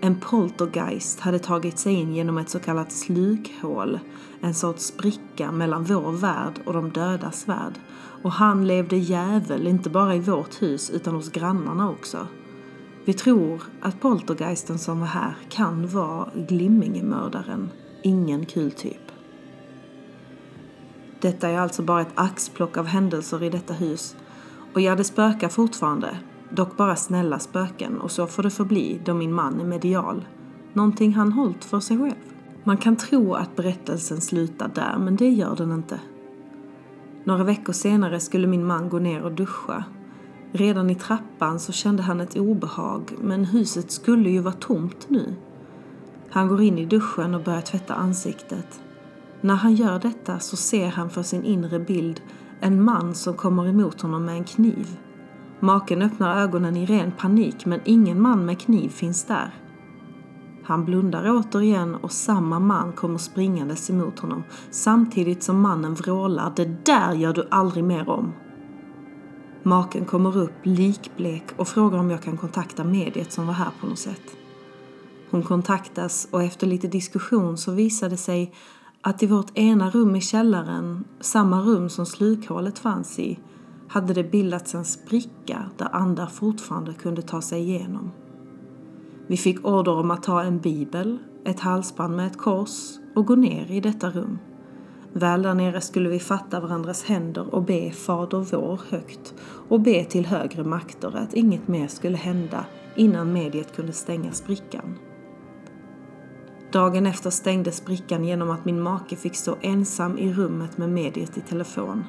En 0.00 0.20
poltergeist 0.20 1.20
hade 1.20 1.38
tagit 1.38 1.78
sig 1.78 1.94
in 1.94 2.14
genom 2.14 2.38
ett 2.38 2.48
så 2.48 2.58
kallat 2.58 2.92
slukhål, 2.92 3.98
en 4.40 4.54
sorts 4.54 4.84
spricka 4.84 5.52
mellan 5.52 5.84
vår 5.84 6.12
värld 6.12 6.54
och 6.64 6.72
de 6.72 6.90
dödas 6.90 7.48
värld. 7.48 7.74
Och 8.22 8.32
han 8.32 8.66
levde 8.66 8.96
jävel 8.96 9.66
inte 9.66 9.90
bara 9.90 10.14
i 10.14 10.20
vårt 10.20 10.62
hus 10.62 10.90
utan 10.90 11.14
hos 11.14 11.30
grannarna 11.30 11.90
också. 11.90 12.26
Vi 13.06 13.12
tror 13.12 13.62
att 13.80 14.00
poltergeisten 14.00 14.78
som 14.78 15.00
var 15.00 15.06
här 15.06 15.36
kan 15.48 15.88
vara 15.88 16.28
Glimmingemördaren. 16.48 17.70
Ingen 18.02 18.46
kul 18.46 18.70
typ. 18.70 19.12
Detta 21.20 21.48
är 21.48 21.58
alltså 21.58 21.82
bara 21.82 22.00
ett 22.00 22.12
axplock 22.14 22.76
av 22.76 22.86
händelser 22.86 23.42
i 23.42 23.50
detta 23.50 23.74
hus. 23.74 24.16
Och 24.72 24.80
ja, 24.80 24.96
det 24.96 25.04
spökar 25.04 25.48
fortfarande. 25.48 26.18
Dock 26.50 26.76
bara 26.76 26.96
snälla 26.96 27.38
spöken 27.38 28.00
och 28.00 28.10
så 28.10 28.26
får 28.26 28.42
det 28.42 28.50
förbli 28.50 29.00
då 29.04 29.14
min 29.14 29.32
man 29.32 29.60
är 29.60 29.64
medial. 29.64 30.24
Någonting 30.72 31.14
han 31.14 31.32
hållit 31.32 31.64
för 31.64 31.80
sig 31.80 31.98
själv. 31.98 32.14
Man 32.64 32.76
kan 32.76 32.96
tro 32.96 33.34
att 33.34 33.56
berättelsen 33.56 34.20
slutar 34.20 34.70
där, 34.74 34.98
men 34.98 35.16
det 35.16 35.28
gör 35.28 35.56
den 35.56 35.72
inte. 35.72 36.00
Några 37.24 37.44
veckor 37.44 37.72
senare 37.72 38.20
skulle 38.20 38.46
min 38.46 38.66
man 38.66 38.88
gå 38.88 38.98
ner 38.98 39.22
och 39.22 39.32
duscha 39.32 39.84
Redan 40.52 40.90
i 40.90 40.94
trappan 40.94 41.60
så 41.60 41.72
kände 41.72 42.02
han 42.02 42.20
ett 42.20 42.36
obehag, 42.36 43.12
men 43.20 43.44
huset 43.44 43.90
skulle 43.90 44.30
ju 44.30 44.40
vara 44.40 44.54
tomt 44.54 45.06
nu. 45.08 45.34
Han 46.30 46.48
går 46.48 46.62
in 46.62 46.78
i 46.78 46.86
duschen 46.86 47.34
och 47.34 47.42
börjar 47.42 47.60
tvätta 47.60 47.94
ansiktet. 47.94 48.80
När 49.40 49.54
han 49.54 49.74
gör 49.74 49.98
detta 49.98 50.38
så 50.38 50.56
ser 50.56 50.88
han 50.88 51.10
för 51.10 51.22
sin 51.22 51.44
inre 51.44 51.78
bild 51.78 52.20
en 52.60 52.82
man 52.82 53.14
som 53.14 53.34
kommer 53.34 53.68
emot 53.68 54.00
honom 54.00 54.24
med 54.24 54.36
en 54.36 54.44
kniv. 54.44 54.98
Maken 55.60 56.02
öppnar 56.02 56.40
ögonen 56.42 56.76
i 56.76 56.86
ren 56.86 57.12
panik 57.12 57.66
men 57.66 57.80
ingen 57.84 58.20
man 58.22 58.46
med 58.46 58.60
kniv 58.60 58.88
finns 58.88 59.24
där. 59.24 59.54
Han 60.64 60.84
blundar 60.84 61.30
återigen 61.30 61.94
och 61.94 62.12
samma 62.12 62.58
man 62.58 62.92
kommer 62.92 63.18
springandes 63.18 63.90
emot 63.90 64.18
honom 64.18 64.42
samtidigt 64.70 65.42
som 65.42 65.60
mannen 65.60 65.94
vrålar 65.94 66.52
”Det 66.56 66.86
där 66.86 67.12
gör 67.12 67.32
du 67.32 67.48
aldrig 67.50 67.84
mer 67.84 68.08
om!” 68.08 68.32
Maken 69.66 70.04
kommer 70.04 70.38
upp 70.38 70.52
likblek 70.62 71.44
och 71.56 71.68
frågar 71.68 71.98
om 71.98 72.10
jag 72.10 72.22
kan 72.22 72.36
kontakta 72.36 72.84
mediet 72.84 73.32
som 73.32 73.46
var 73.46 73.54
här 73.54 73.70
på 73.80 73.86
något 73.86 73.98
sätt. 73.98 74.36
Hon 75.30 75.42
kontaktas 75.42 76.28
och 76.30 76.42
efter 76.42 76.66
lite 76.66 76.88
diskussion 76.88 77.58
så 77.58 77.72
visar 77.72 78.10
det 78.10 78.16
sig 78.16 78.54
att 79.00 79.22
i 79.22 79.26
vårt 79.26 79.58
ena 79.58 79.90
rum 79.90 80.16
i 80.16 80.20
källaren, 80.20 81.04
samma 81.20 81.60
rum 81.60 81.88
som 81.88 82.06
slukhålet 82.06 82.78
fanns 82.78 83.18
i, 83.18 83.38
hade 83.88 84.14
det 84.14 84.30
bildats 84.30 84.74
en 84.74 84.84
spricka 84.84 85.70
där 85.76 85.88
andar 85.92 86.26
fortfarande 86.26 86.94
kunde 86.94 87.22
ta 87.22 87.42
sig 87.42 87.60
igenom. 87.60 88.12
Vi 89.26 89.36
fick 89.36 89.66
order 89.66 89.92
om 89.92 90.10
att 90.10 90.22
ta 90.22 90.42
en 90.42 90.58
bibel, 90.58 91.18
ett 91.44 91.60
halsband 91.60 92.16
med 92.16 92.26
ett 92.26 92.38
kors 92.38 92.98
och 93.14 93.26
gå 93.26 93.34
ner 93.34 93.70
i 93.70 93.80
detta 93.80 94.10
rum. 94.10 94.38
Väl 95.16 95.42
där 95.42 95.54
nere 95.54 95.80
skulle 95.80 96.08
vi 96.08 96.18
fatta 96.18 96.60
varandras 96.60 97.04
händer 97.04 97.54
och 97.54 97.62
be 97.62 97.90
Fader 97.90 98.38
vår 98.38 98.80
högt 98.90 99.34
och 99.68 99.80
be 99.80 100.04
till 100.04 100.26
högre 100.26 100.64
makter 100.64 101.16
att 101.16 101.34
inget 101.34 101.68
mer 101.68 101.86
skulle 101.86 102.16
hända 102.16 102.64
innan 102.94 103.32
mediet 103.32 103.76
kunde 103.76 103.92
stänga 103.92 104.32
sprickan. 104.32 104.98
Dagen 106.72 107.06
efter 107.06 107.30
stängdes 107.30 107.76
sprickan 107.76 108.24
genom 108.24 108.50
att 108.50 108.64
min 108.64 108.80
make 108.80 109.16
fick 109.16 109.34
stå 109.34 109.56
ensam 109.60 110.18
i 110.18 110.32
rummet 110.32 110.78
med 110.78 110.88
mediet 110.88 111.38
i 111.38 111.40
telefon. 111.40 112.04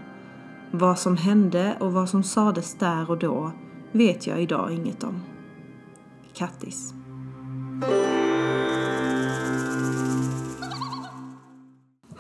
Vad 0.72 1.00
som 1.00 1.18
hände 1.18 1.78
och 1.80 1.94
vad 1.94 2.10
som 2.10 2.24
sades 2.24 2.76
där 2.76 3.10
och 3.10 3.18
då 3.18 3.52
vet 3.92 4.28
jag 4.28 4.42
idag 4.42 4.74
inget 4.74 5.04
om. 5.04 5.22
Kattis. 6.34 6.94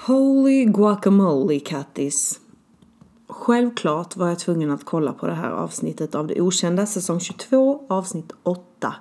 Holy 0.07 0.65
guacamole 0.65 1.59
Kattis. 1.59 2.39
Självklart 3.27 4.15
var 4.15 4.27
jag 4.27 4.39
tvungen 4.39 4.71
att 4.71 4.85
kolla 4.85 5.13
på 5.13 5.27
det 5.27 5.33
här 5.33 5.51
avsnittet 5.51 6.15
av 6.15 6.27
Det 6.27 6.41
Okända, 6.41 6.85
säsong 6.85 7.19
22, 7.19 7.85
avsnitt 7.89 8.31
8. 8.43 8.93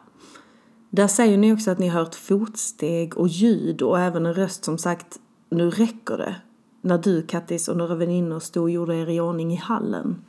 Där 0.90 1.08
säger 1.08 1.36
ni 1.36 1.52
också 1.52 1.70
att 1.70 1.78
ni 1.78 1.88
hört 1.88 2.14
fotsteg 2.14 3.16
och 3.16 3.28
ljud 3.28 3.82
och 3.82 4.00
även 4.00 4.26
en 4.26 4.34
röst 4.34 4.64
som 4.64 4.78
sagt 4.78 5.18
Nu 5.50 5.70
räcker 5.70 6.16
det. 6.16 6.36
När 6.80 6.98
du 6.98 7.22
Kattis 7.22 7.68
och 7.68 7.76
några 7.76 7.94
väninnor 7.94 8.40
stod 8.40 8.62
och 8.62 8.70
gjorde 8.70 8.94
er 8.94 9.10
i 9.10 9.20
ordning 9.20 9.52
i 9.52 9.56
hallen. 9.56 10.24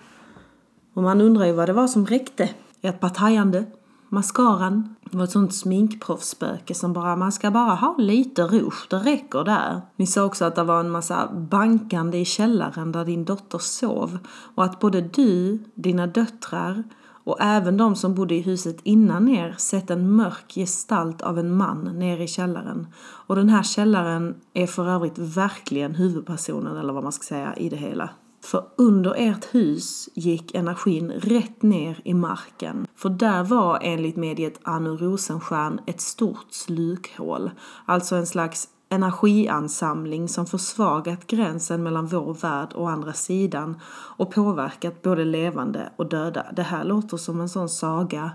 Och 0.93 1.03
man 1.03 1.21
undrar 1.21 1.45
ju 1.45 1.51
vad 1.51 1.69
det 1.69 1.73
var 1.73 1.87
som 1.87 2.05
räckte. 2.05 2.49
Ett 2.81 2.99
partajande? 2.99 3.65
Mascaran 4.09 4.95
var 5.11 5.23
ett 5.23 5.31
sånt 5.31 5.55
sminkproffsspöke 5.55 6.73
som 6.73 6.93
bara, 6.93 7.15
man 7.15 7.31
ska 7.31 7.51
bara 7.51 7.75
ha 7.75 7.95
lite 7.97 8.43
rouge, 8.43 8.87
det 8.89 8.97
räcker 8.97 9.43
där. 9.43 9.81
Ni 9.95 10.07
sa 10.07 10.23
också 10.23 10.45
att 10.45 10.55
det 10.55 10.63
var 10.63 10.79
en 10.79 10.89
massa 10.89 11.31
bankande 11.33 12.17
i 12.17 12.25
källaren 12.25 12.91
där 12.91 13.05
din 13.05 13.25
dotter 13.25 13.57
sov 13.57 14.19
och 14.55 14.63
att 14.63 14.79
både 14.79 15.01
du, 15.01 15.59
dina 15.75 16.07
döttrar 16.07 16.83
och 17.27 17.37
även 17.39 17.77
de 17.77 17.95
som 17.95 18.15
bodde 18.15 18.35
i 18.35 18.41
huset 18.41 18.77
innan 18.83 19.29
er 19.29 19.55
sett 19.57 19.89
en 19.89 20.11
mörk 20.11 20.53
gestalt 20.53 21.21
av 21.21 21.39
en 21.39 21.55
man 21.55 21.99
nere 21.99 22.23
i 22.23 22.27
källaren. 22.27 22.87
Och 22.97 23.35
den 23.35 23.49
här 23.49 23.63
källaren 23.63 24.35
är 24.53 24.67
för 24.67 24.89
övrigt 24.89 25.17
verkligen 25.17 25.95
huvudpersonen, 25.95 26.77
eller 26.77 26.93
vad 26.93 27.03
man 27.03 27.11
ska 27.11 27.23
säga, 27.23 27.55
i 27.55 27.69
det 27.69 27.75
hela. 27.75 28.09
För 28.47 28.65
under 28.75 29.13
ert 29.17 29.55
hus 29.55 30.09
gick 30.13 30.55
energin 30.55 31.11
rätt 31.11 31.61
ner 31.61 32.01
i 32.03 32.13
marken. 32.13 32.87
För 32.95 33.09
där 33.09 33.43
var 33.43 33.79
enligt 33.81 34.15
mediet 34.15 34.59
Anu 34.63 34.89
Rosenstjärn 34.89 35.79
ett 35.85 36.01
stort 36.01 36.47
slukhål. 36.49 37.51
Alltså 37.85 38.15
en 38.15 38.27
slags 38.27 38.67
energiansamling 38.89 40.27
som 40.27 40.45
försvagat 40.45 41.27
gränsen 41.27 41.83
mellan 41.83 42.07
vår 42.07 42.33
värld 42.33 42.73
och 42.73 42.89
andra 42.89 43.13
sidan 43.13 43.79
och 44.17 44.31
påverkat 44.31 45.01
både 45.01 45.25
levande 45.25 45.91
och 45.95 46.09
döda. 46.09 46.45
Det 46.55 46.63
här 46.63 46.83
låter 46.83 47.17
som 47.17 47.41
en 47.41 47.49
sån 47.49 47.69
saga. 47.69 48.31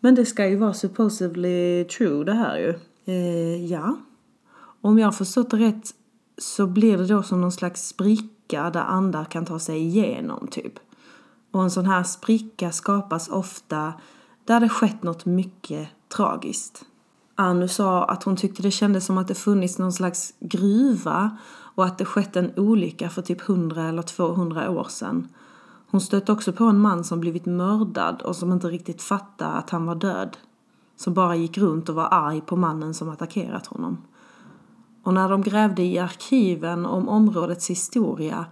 Men 0.00 0.14
det 0.14 0.26
ska 0.26 0.48
ju 0.48 0.56
vara 0.56 0.74
supposedly 0.74 1.84
true 1.84 2.24
det 2.24 2.34
här 2.34 2.58
ju. 2.58 2.74
Eh, 3.04 3.64
ja. 3.66 3.96
Om 4.80 4.98
jag 4.98 5.06
har 5.06 5.12
förstått 5.12 5.50
det 5.50 5.56
rätt 5.56 5.90
så 6.38 6.66
blir 6.66 6.98
det 6.98 7.06
då 7.06 7.22
som 7.22 7.40
någon 7.40 7.52
slags 7.52 7.88
spricka 7.88 8.35
där 8.48 8.84
andar 8.84 9.24
kan 9.24 9.44
ta 9.44 9.58
sig 9.58 9.78
igenom 9.78 10.48
typ. 10.48 10.72
Och 11.50 11.62
en 11.62 11.70
sån 11.70 11.86
här 11.86 12.02
spricka 12.02 12.72
skapas 12.72 13.28
ofta 13.28 13.92
där 14.44 14.60
det 14.60 14.68
skett 14.68 15.02
något 15.02 15.26
mycket 15.26 15.88
tragiskt. 16.08 16.84
Anu 17.34 17.68
sa 17.68 18.04
att 18.04 18.22
hon 18.22 18.36
tyckte 18.36 18.62
det 18.62 18.70
kändes 18.70 19.06
som 19.06 19.18
att 19.18 19.28
det 19.28 19.34
funnits 19.34 19.78
någon 19.78 19.92
slags 19.92 20.34
gruva 20.40 21.36
och 21.74 21.84
att 21.84 21.98
det 21.98 22.04
skett 22.04 22.36
en 22.36 22.52
olycka 22.56 23.10
för 23.10 23.22
typ 23.22 23.48
100 23.48 23.82
eller 23.82 24.02
200 24.02 24.70
år 24.70 24.86
sedan. 24.88 25.28
Hon 25.90 26.00
stötte 26.00 26.32
också 26.32 26.52
på 26.52 26.64
en 26.64 26.78
man 26.78 27.04
som 27.04 27.20
blivit 27.20 27.46
mördad 27.46 28.22
och 28.22 28.36
som 28.36 28.52
inte 28.52 28.68
riktigt 28.68 29.02
fattade 29.02 29.52
att 29.52 29.70
han 29.70 29.86
var 29.86 29.94
död. 29.94 30.36
Som 30.96 31.14
bara 31.14 31.36
gick 31.36 31.58
runt 31.58 31.88
och 31.88 31.94
var 31.94 32.08
arg 32.10 32.40
på 32.40 32.56
mannen 32.56 32.94
som 32.94 33.08
attackerat 33.08 33.66
honom. 33.66 33.98
Och 35.06 35.14
när 35.14 35.28
de 35.28 35.42
grävde 35.42 35.82
i 35.82 35.98
arkiven 35.98 36.86
om 36.86 37.08
områdets 37.08 37.70
historia 37.70 38.46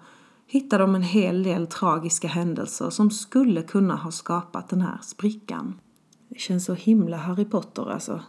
hittade 0.46 0.82
de 0.82 0.94
en 0.94 1.02
hel 1.02 1.42
del 1.42 1.66
tragiska 1.66 2.28
händelser 2.28 2.90
som 2.90 3.10
skulle 3.10 3.62
kunna 3.62 3.96
ha 3.96 4.10
skapat 4.10 4.68
den 4.68 4.80
här 4.80 4.98
sprickan. 5.02 5.80
Det 6.28 6.38
känns 6.38 6.64
så 6.64 6.74
himla 6.74 7.16
Harry 7.16 7.44
Potter 7.44 7.90
alltså. 7.90 8.20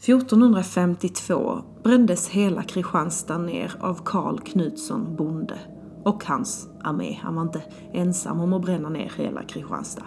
1452 0.00 1.62
brändes 1.82 2.28
hela 2.28 2.62
Kristianstad 2.62 3.38
ner 3.38 3.76
av 3.80 4.00
Karl 4.04 4.38
Knutsson 4.38 5.16
bonde 5.16 5.58
och 6.04 6.24
hans 6.24 6.68
armé. 6.84 7.18
Han 7.22 7.34
var 7.34 7.42
inte 7.42 7.62
ensam 7.92 8.40
om 8.40 8.52
att 8.52 8.62
bränna 8.62 8.88
ner 8.88 9.12
hela 9.16 9.42
Kristianstad. 9.42 10.06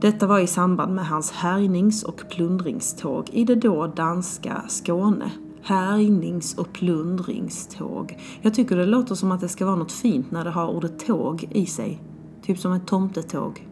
Detta 0.00 0.26
var 0.26 0.38
i 0.38 0.46
samband 0.46 0.94
med 0.94 1.06
hans 1.06 1.32
härjnings 1.32 2.02
och 2.02 2.24
plundringståg 2.30 3.30
i 3.32 3.44
det 3.44 3.54
då 3.54 3.86
danska 3.86 4.62
Skåne. 4.68 5.30
Härjnings 5.66 6.58
och 6.58 6.72
plundringståg. 6.72 8.18
Jag 8.42 8.54
tycker 8.54 8.76
det 8.76 8.86
låter 8.86 9.14
som 9.14 9.32
att 9.32 9.40
det 9.40 9.48
ska 9.48 9.66
vara 9.66 9.76
något 9.76 9.92
fint 9.92 10.30
när 10.30 10.44
det 10.44 10.50
har 10.50 10.68
ordet 10.68 11.06
tåg 11.06 11.48
i 11.50 11.66
sig. 11.66 12.02
Typ 12.42 12.58
som 12.58 12.72
ett 12.72 12.86
tomtetåg. 12.86 13.66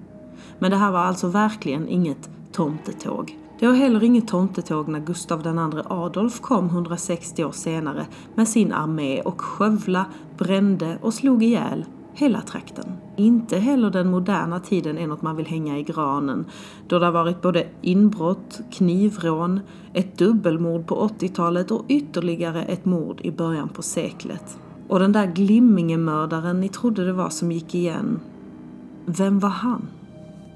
Men 0.59 0.71
det 0.71 0.77
här 0.77 0.91
var 0.91 0.99
alltså 0.99 1.29
verkligen 1.29 1.89
inget 1.89 2.31
tomtetåg. 2.53 3.39
Det 3.61 3.67
var 3.67 3.75
heller 3.75 4.05
inget 4.05 4.29
tomtetåg 4.29 4.89
när 4.89 5.01
Gustav 5.01 5.47
II 5.47 5.83
Adolf 5.87 6.41
kom 6.41 6.67
160 6.67 7.45
år 7.45 7.53
senare 7.53 8.07
med 8.35 8.49
sin 8.49 8.73
armé 8.73 9.21
och 9.21 9.41
skövla, 9.41 10.07
brände 10.39 10.99
och 11.03 11.15
slog 11.15 11.43
ihjäl 11.43 11.85
hela 12.15 12.41
trakten. 12.41 12.93
Inte 13.17 13.59
heller 13.59 13.91
den 13.91 14.11
moderna 14.11 14.61
tiden 14.61 14.99
är 14.99 15.07
något 15.07 15.23
man 15.23 15.37
vill 15.37 15.47
hänga 15.47 15.79
i 15.79 15.83
granen, 15.83 16.45
då 16.87 16.99
det 16.99 17.05
har 17.05 17.13
varit 17.13 17.43
både 17.43 17.67
inbrott, 17.81 18.61
knivrån, 18.71 19.61
ett 19.93 20.19
dubbelmord 20.19 20.87
på 20.87 21.09
80-talet 21.09 21.71
och 21.71 21.85
ytterligare 21.89 22.63
ett 22.63 22.85
mord 22.85 23.21
i 23.21 23.31
början 23.31 23.69
på 23.69 23.83
seklet. 23.83 24.59
Och 24.89 24.99
den 24.99 25.13
där 25.13 25.27
Glimmingemördaren 25.27 26.61
ni 26.61 26.69
trodde 26.69 27.05
det 27.05 27.13
var 27.13 27.31
som 27.31 27.53
gick 27.53 27.75
igen, 27.75 28.21
vem 29.07 29.39
var 29.39 29.49
han? 29.49 29.89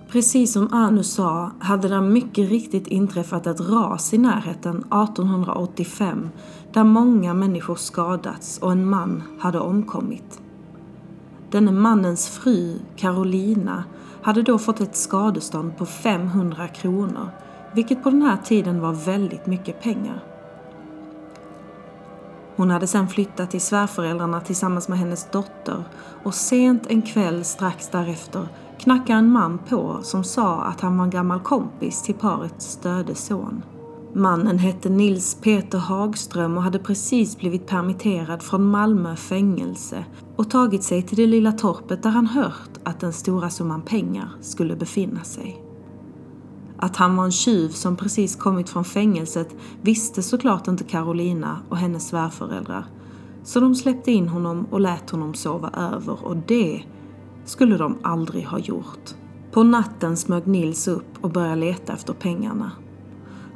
Precis 0.08 0.52
som 0.52 0.68
Anu 0.72 1.02
sa 1.02 1.50
hade 1.58 1.88
det 1.88 2.00
mycket 2.00 2.48
riktigt 2.48 2.86
inträffat 2.86 3.46
ett 3.46 3.60
ras 3.60 4.14
i 4.14 4.18
närheten 4.18 4.76
1885 4.76 6.28
där 6.72 6.84
många 6.84 7.34
människor 7.34 7.74
skadats 7.74 8.58
och 8.58 8.72
en 8.72 8.88
man 8.90 9.22
hade 9.38 9.58
omkommit. 9.58 10.40
Denne 11.50 11.72
mannens 11.72 12.28
fru, 12.28 12.78
Carolina, 12.96 13.84
hade 14.22 14.42
då 14.42 14.58
fått 14.58 14.80
ett 14.80 14.96
skadestånd 14.96 15.76
på 15.76 15.86
500 15.86 16.68
kronor, 16.68 17.30
vilket 17.74 18.02
på 18.02 18.10
den 18.10 18.22
här 18.22 18.36
tiden 18.44 18.80
var 18.80 18.92
väldigt 18.92 19.46
mycket 19.46 19.82
pengar. 19.82 20.24
Hon 22.56 22.70
hade 22.70 22.86
sedan 22.86 23.08
flyttat 23.08 23.50
till 23.50 23.60
svärföräldrarna 23.60 24.40
tillsammans 24.40 24.88
med 24.88 24.98
hennes 24.98 25.30
dotter 25.30 25.84
och 26.22 26.34
sent 26.34 26.86
en 26.86 27.02
kväll 27.02 27.44
strax 27.44 27.88
därefter 27.88 28.48
knackade 28.78 29.18
en 29.18 29.30
man 29.30 29.58
på 29.58 29.98
som 30.02 30.24
sa 30.24 30.62
att 30.62 30.80
han 30.80 30.98
var 30.98 31.04
en 31.04 31.10
gammal 31.10 31.40
kompis 31.40 32.02
till 32.02 32.14
parets 32.14 32.76
döde 32.76 33.14
son. 33.14 33.62
Mannen 34.18 34.58
hette 34.58 34.88
Nils 34.88 35.34
Peter 35.34 35.78
Hagström 35.78 36.56
och 36.56 36.62
hade 36.62 36.78
precis 36.78 37.38
blivit 37.38 37.66
permitterad 37.66 38.42
från 38.42 38.64
Malmö 38.64 39.16
fängelse 39.16 40.04
och 40.36 40.50
tagit 40.50 40.82
sig 40.82 41.02
till 41.02 41.16
det 41.16 41.26
lilla 41.26 41.52
torpet 41.52 42.02
där 42.02 42.10
han 42.10 42.26
hört 42.26 42.70
att 42.84 43.00
den 43.00 43.12
stora 43.12 43.50
summan 43.50 43.82
pengar 43.82 44.28
skulle 44.40 44.76
befinna 44.76 45.24
sig. 45.24 45.62
Att 46.76 46.96
han 46.96 47.16
var 47.16 47.24
en 47.24 47.32
tjuv 47.32 47.68
som 47.68 47.96
precis 47.96 48.36
kommit 48.36 48.68
från 48.68 48.84
fängelset 48.84 49.56
visste 49.82 50.22
såklart 50.22 50.68
inte 50.68 50.84
Carolina 50.84 51.58
och 51.68 51.76
hennes 51.76 52.08
svärföräldrar. 52.08 52.86
Så 53.44 53.60
de 53.60 53.74
släppte 53.74 54.12
in 54.12 54.28
honom 54.28 54.66
och 54.70 54.80
lät 54.80 55.10
honom 55.10 55.34
sova 55.34 55.70
över 55.70 56.24
och 56.24 56.36
det 56.36 56.82
skulle 57.44 57.76
de 57.76 57.98
aldrig 58.02 58.46
ha 58.46 58.58
gjort. 58.58 59.14
På 59.52 59.62
natten 59.62 60.16
smög 60.16 60.46
Nils 60.46 60.88
upp 60.88 61.18
och 61.20 61.30
började 61.30 61.56
leta 61.56 61.92
efter 61.92 62.12
pengarna. 62.12 62.70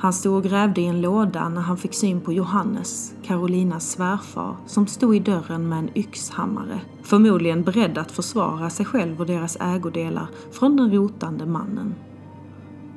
Han 0.02 0.12
stod 0.12 0.34
och 0.34 0.42
grävde 0.42 0.80
i 0.80 0.86
en 0.86 1.00
låda 1.00 1.48
när 1.48 1.60
han 1.60 1.76
fick 1.76 1.94
syn 1.94 2.20
på 2.20 2.32
Johannes, 2.32 3.14
Carolinas 3.24 3.90
svärfar, 3.90 4.56
som 4.66 4.86
stod 4.86 5.16
i 5.16 5.18
dörren 5.18 5.68
med 5.68 5.78
en 5.78 5.98
yxhammare. 5.98 6.80
Förmodligen 7.02 7.62
beredd 7.62 7.98
att 7.98 8.12
försvara 8.12 8.70
sig 8.70 8.86
själv 8.86 9.20
och 9.20 9.26
deras 9.26 9.56
ägodelar 9.60 10.26
från 10.50 10.76
den 10.76 10.92
rotande 10.92 11.46
mannen. 11.46 11.94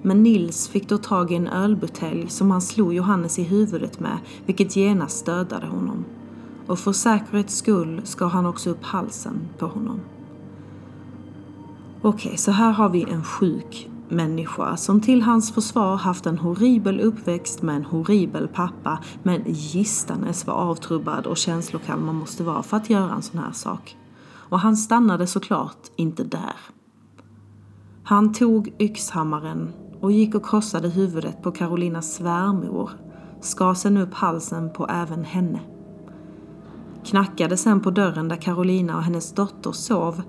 Men 0.02 0.24
Nils 0.24 0.68
fick 0.68 0.90
då 0.90 0.98
tag 0.98 1.32
i 1.32 1.36
en 1.36 1.48
ölbutelj 1.48 2.30
som 2.30 2.52
han 2.52 2.62
slog 2.62 2.94
Johannes 2.94 3.40
i 3.40 3.44
huvudet 3.44 4.00
med, 4.00 4.18
vilket 4.46 4.76
genast 4.76 5.26
dödade 5.26 5.68
honom. 5.68 6.06
Och 6.68 6.80
för 6.80 6.92
säkerhets 6.92 7.58
skull 7.58 8.02
skar 8.04 8.30
han 8.30 8.46
också 8.46 8.70
upp 8.70 8.84
halsen 8.84 9.40
på 9.58 9.68
honom. 9.68 10.00
Okej, 12.02 12.28
okay, 12.28 12.38
så 12.38 12.52
här 12.52 12.72
har 12.72 12.90
vi 12.90 13.04
en 13.04 13.24
sjuk 13.24 13.90
människa 14.10 14.78
som 14.78 15.02
till 15.02 15.22
hans 15.22 15.52
försvar 15.54 15.96
haft 15.96 16.26
en 16.26 16.38
horribel 16.38 17.00
uppväxt 17.00 17.62
med 17.62 17.76
en 17.76 17.86
horribel 17.86 18.48
pappa 18.48 19.00
men 19.24 19.44
gistanes 19.46 20.48
var 20.48 20.54
avtrubbad 20.54 21.28
och 21.28 21.38
känslokall 21.38 22.00
man 22.00 22.16
måste 22.16 22.44
vara 22.44 22.64
för 22.64 22.78
att 22.78 22.90
göra 22.90 23.14
en 23.14 23.22
sån 23.22 23.40
här 23.40 23.52
sak. 23.52 23.98
Och 24.50 24.60
han 24.60 24.78
stannade 24.78 25.28
såklart 25.28 25.92
inte 25.96 26.24
där. 26.24 26.56
Han 28.04 28.34
tog 28.34 28.74
yxhammaren 28.80 29.74
och 30.02 30.12
gick 30.12 30.36
och 30.36 30.46
krossade 30.46 30.90
huvudet 30.90 31.44
på 31.44 31.52
Carolinas 31.52 32.14
svärmor, 32.16 32.90
skar 33.42 33.74
sen 33.74 33.98
upp 33.98 34.14
halsen 34.14 34.74
på 34.74 34.88
även 34.88 35.24
henne. 35.24 35.60
Knackade 37.06 37.58
sen 37.58 37.82
på 37.82 37.92
dörren 37.92 38.28
där 38.28 38.36
Carolina 38.36 38.98
och 38.98 39.04
hennes 39.04 39.34
dotter 39.34 39.72
sov 39.72 40.22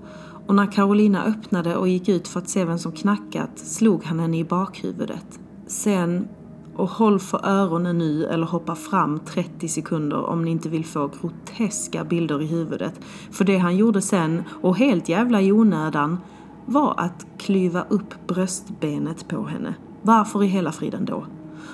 och 0.47 0.55
när 0.55 0.71
Carolina 0.71 1.23
öppnade 1.23 1.75
och 1.75 1.87
gick 1.87 2.09
ut 2.09 2.27
för 2.27 2.39
att 2.39 2.49
se 2.49 2.65
vem 2.65 2.79
som 2.79 2.91
knackat 2.91 3.59
slog 3.59 4.03
han 4.03 4.19
henne 4.19 4.37
i 4.37 4.43
bakhuvudet. 4.43 5.39
Sen, 5.67 6.27
och 6.75 6.89
håll 6.89 7.19
för 7.19 7.45
öronen 7.45 7.97
nu 7.97 8.25
eller 8.25 8.45
hoppa 8.45 8.75
fram 8.75 9.19
30 9.19 9.67
sekunder 9.67 10.25
om 10.25 10.45
ni 10.45 10.51
inte 10.51 10.69
vill 10.69 10.85
få 10.85 11.11
groteska 11.21 12.03
bilder 12.03 12.41
i 12.41 12.45
huvudet. 12.45 12.99
För 13.31 13.45
det 13.45 13.57
han 13.57 13.77
gjorde 13.77 14.01
sen, 14.01 14.43
och 14.61 14.77
helt 14.77 15.09
jävla 15.09 15.41
i 15.41 15.51
onödan, 15.51 16.17
var 16.65 16.93
att 16.97 17.27
klyva 17.37 17.85
upp 17.89 18.27
bröstbenet 18.27 19.27
på 19.27 19.43
henne. 19.43 19.75
Varför 20.01 20.43
i 20.43 20.47
hela 20.47 20.71
friden 20.71 21.05
då? 21.05 21.25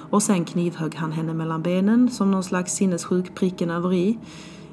Och 0.09 0.23
sen 0.23 0.45
knivhögg 0.45 0.95
han 0.95 1.11
henne 1.11 1.33
mellan 1.33 1.61
benen 1.61 2.09
som 2.09 2.31
någon 2.31 2.43
slags 2.43 2.73
sinnessjuk 2.73 3.35
pricken 3.35 3.69
över 3.69 3.93
i 3.93 4.19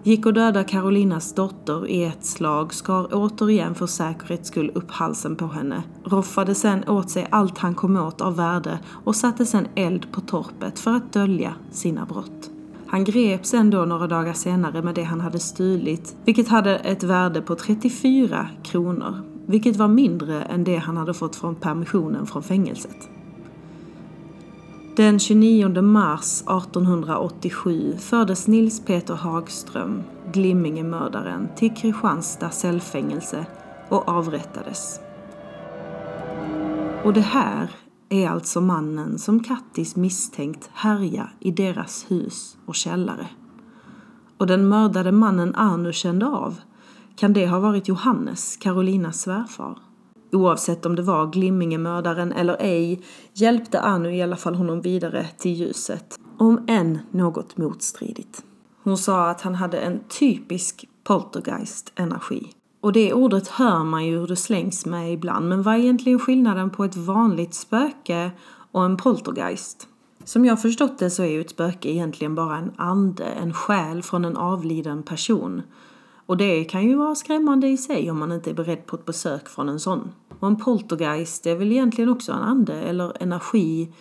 gick 0.03 0.27
och 0.27 0.35
dödade 0.35 0.65
Carolinas 0.65 1.35
dotter 1.35 1.87
i 1.89 2.05
ett 2.05 2.25
slag, 2.25 2.75
skar 2.75 3.09
återigen 3.13 3.75
för 3.75 3.87
säkerhets 3.87 4.49
skull 4.49 4.71
upp 4.75 4.91
halsen 4.91 5.37
på 5.37 5.47
henne, 5.47 5.83
roffade 6.05 6.55
sen 6.55 6.89
åt 6.89 7.11
sig 7.11 7.27
allt 7.31 7.59
han 7.59 7.75
kom 7.75 7.97
åt 7.97 8.21
av 8.21 8.37
värde 8.37 8.79
och 9.05 9.17
satte 9.17 9.47
sen 9.47 9.67
eld 9.75 10.13
på 10.13 10.21
torpet 10.21 10.79
för 10.79 10.91
att 10.91 11.13
dölja 11.13 11.55
sina 11.71 12.07
brott. 12.07 12.51
Han 12.87 13.05
greps 13.05 13.55
ändå 13.55 13.85
några 13.85 14.07
dagar 14.07 14.33
senare 14.33 14.83
med 14.83 14.95
det 14.95 15.03
han 15.03 15.21
hade 15.21 15.39
stulit, 15.39 16.17
vilket 16.25 16.49
hade 16.49 16.77
ett 16.77 17.03
värde 17.03 17.43
på 17.43 17.55
34 17.55 18.49
kronor, 18.63 19.15
vilket 19.47 19.77
var 19.77 19.89
mindre 19.89 20.43
än 20.43 20.65
det 20.65 20.77
han 20.77 20.97
hade 20.97 21.15
fått 21.15 21.37
från 21.37 21.55
permissionen 21.55 22.27
från 22.27 22.43
fängelset. 22.43 23.11
Den 24.97 25.19
29 25.19 25.83
mars 25.83 26.43
1887 26.43 27.97
fördes 27.99 28.47
Nils 28.47 28.81
Peter 28.81 29.15
Hagström, 29.15 30.03
Glimmingemördaren, 30.33 31.49
till 31.57 31.75
Kristianstad 31.75 32.51
cellfängelse 32.51 33.47
och 33.89 34.09
avrättades. 34.09 35.01
Och 37.05 37.13
det 37.13 37.21
här 37.21 37.71
är 38.09 38.29
alltså 38.29 38.61
mannen 38.61 39.19
som 39.19 39.43
Kattis 39.43 39.97
misstänkt 39.97 40.71
härja 40.75 41.31
i 41.41 41.51
deras 41.51 42.07
hus 42.09 42.57
och 42.67 42.75
källare. 42.75 43.27
Och 44.39 44.47
den 44.47 44.69
mördade 44.69 45.13
mannen 45.13 45.55
Arnu 45.55 45.93
kände 45.93 46.27
av, 46.27 46.61
kan 47.17 47.33
det 47.33 47.47
ha 47.47 47.61
varit 47.61 47.89
Johannes, 47.89 48.57
Karolinas 48.57 49.21
svärfar? 49.21 49.79
Oavsett 50.33 50.87
om 50.87 50.97
det 50.97 51.03
var 51.03 51.27
Glimmingemördaren 51.27 52.33
eller 52.33 52.57
ej 52.61 53.01
hjälpte 53.33 53.81
Anu 53.81 54.15
i 54.15 54.23
alla 54.23 54.37
fall 54.37 54.55
honom 54.55 54.81
vidare 54.81 55.27
till 55.39 55.53
ljuset, 55.53 56.19
om 56.39 56.65
än 56.69 56.99
något 57.11 57.57
motstridigt. 57.57 58.45
Hon 58.83 58.99
sa 58.99 59.31
att 59.31 59.41
han 59.41 59.55
hade 59.55 59.79
en 59.79 60.01
typisk 60.09 60.89
poltergeist-energi. 61.05 62.53
Och 62.81 62.93
det 62.93 63.13
ordet 63.13 63.49
hör 63.49 63.85
man 63.85 64.07
ju 64.07 64.19
hur 64.19 64.27
det 64.27 64.37
slängs 64.37 64.87
med 64.87 65.13
ibland, 65.13 65.49
men 65.49 65.63
vad 65.63 65.75
är 65.75 65.79
egentligen 65.79 66.19
skillnaden 66.19 66.71
på 66.71 66.85
ett 66.85 66.97
vanligt 66.97 67.55
spöke 67.55 68.31
och 68.73 68.85
en 68.85 68.97
poltergeist? 68.97 69.87
Som 70.25 70.45
jag 70.45 70.63
förstått 70.63 70.99
det 70.99 71.11
så 71.11 71.23
är 71.23 71.31
ju 71.31 71.41
ett 71.41 71.51
spöke 71.51 71.91
egentligen 71.91 72.35
bara 72.35 72.57
en 72.57 72.73
ande, 72.77 73.25
en 73.25 73.53
själ 73.53 74.03
från 74.03 74.25
en 74.25 74.37
avliden 74.37 75.03
person. 75.03 75.63
Och 76.31 76.37
det 76.37 76.65
kan 76.65 76.89
ju 76.89 76.95
vara 76.95 77.15
skrämmande 77.15 77.69
i 77.69 77.77
sig 77.77 78.11
om 78.11 78.19
man 78.19 78.33
inte 78.33 78.51
är 78.51 78.55
beredd 78.55 78.87
på 78.87 78.97
ett 78.97 79.07
besök 79.07 79.49
från 79.49 79.69
en 79.69 79.81
sån. 79.81 80.13
Och 80.41 80.49
en 80.49 80.57
poltergeist 80.57 81.47
är 81.47 81.55
väl 81.55 81.73
egentligen 81.73 82.11
också 82.11 82.33
en 82.33 82.39
ande 82.39 82.75
eller 82.75 83.23
energi 83.23 83.93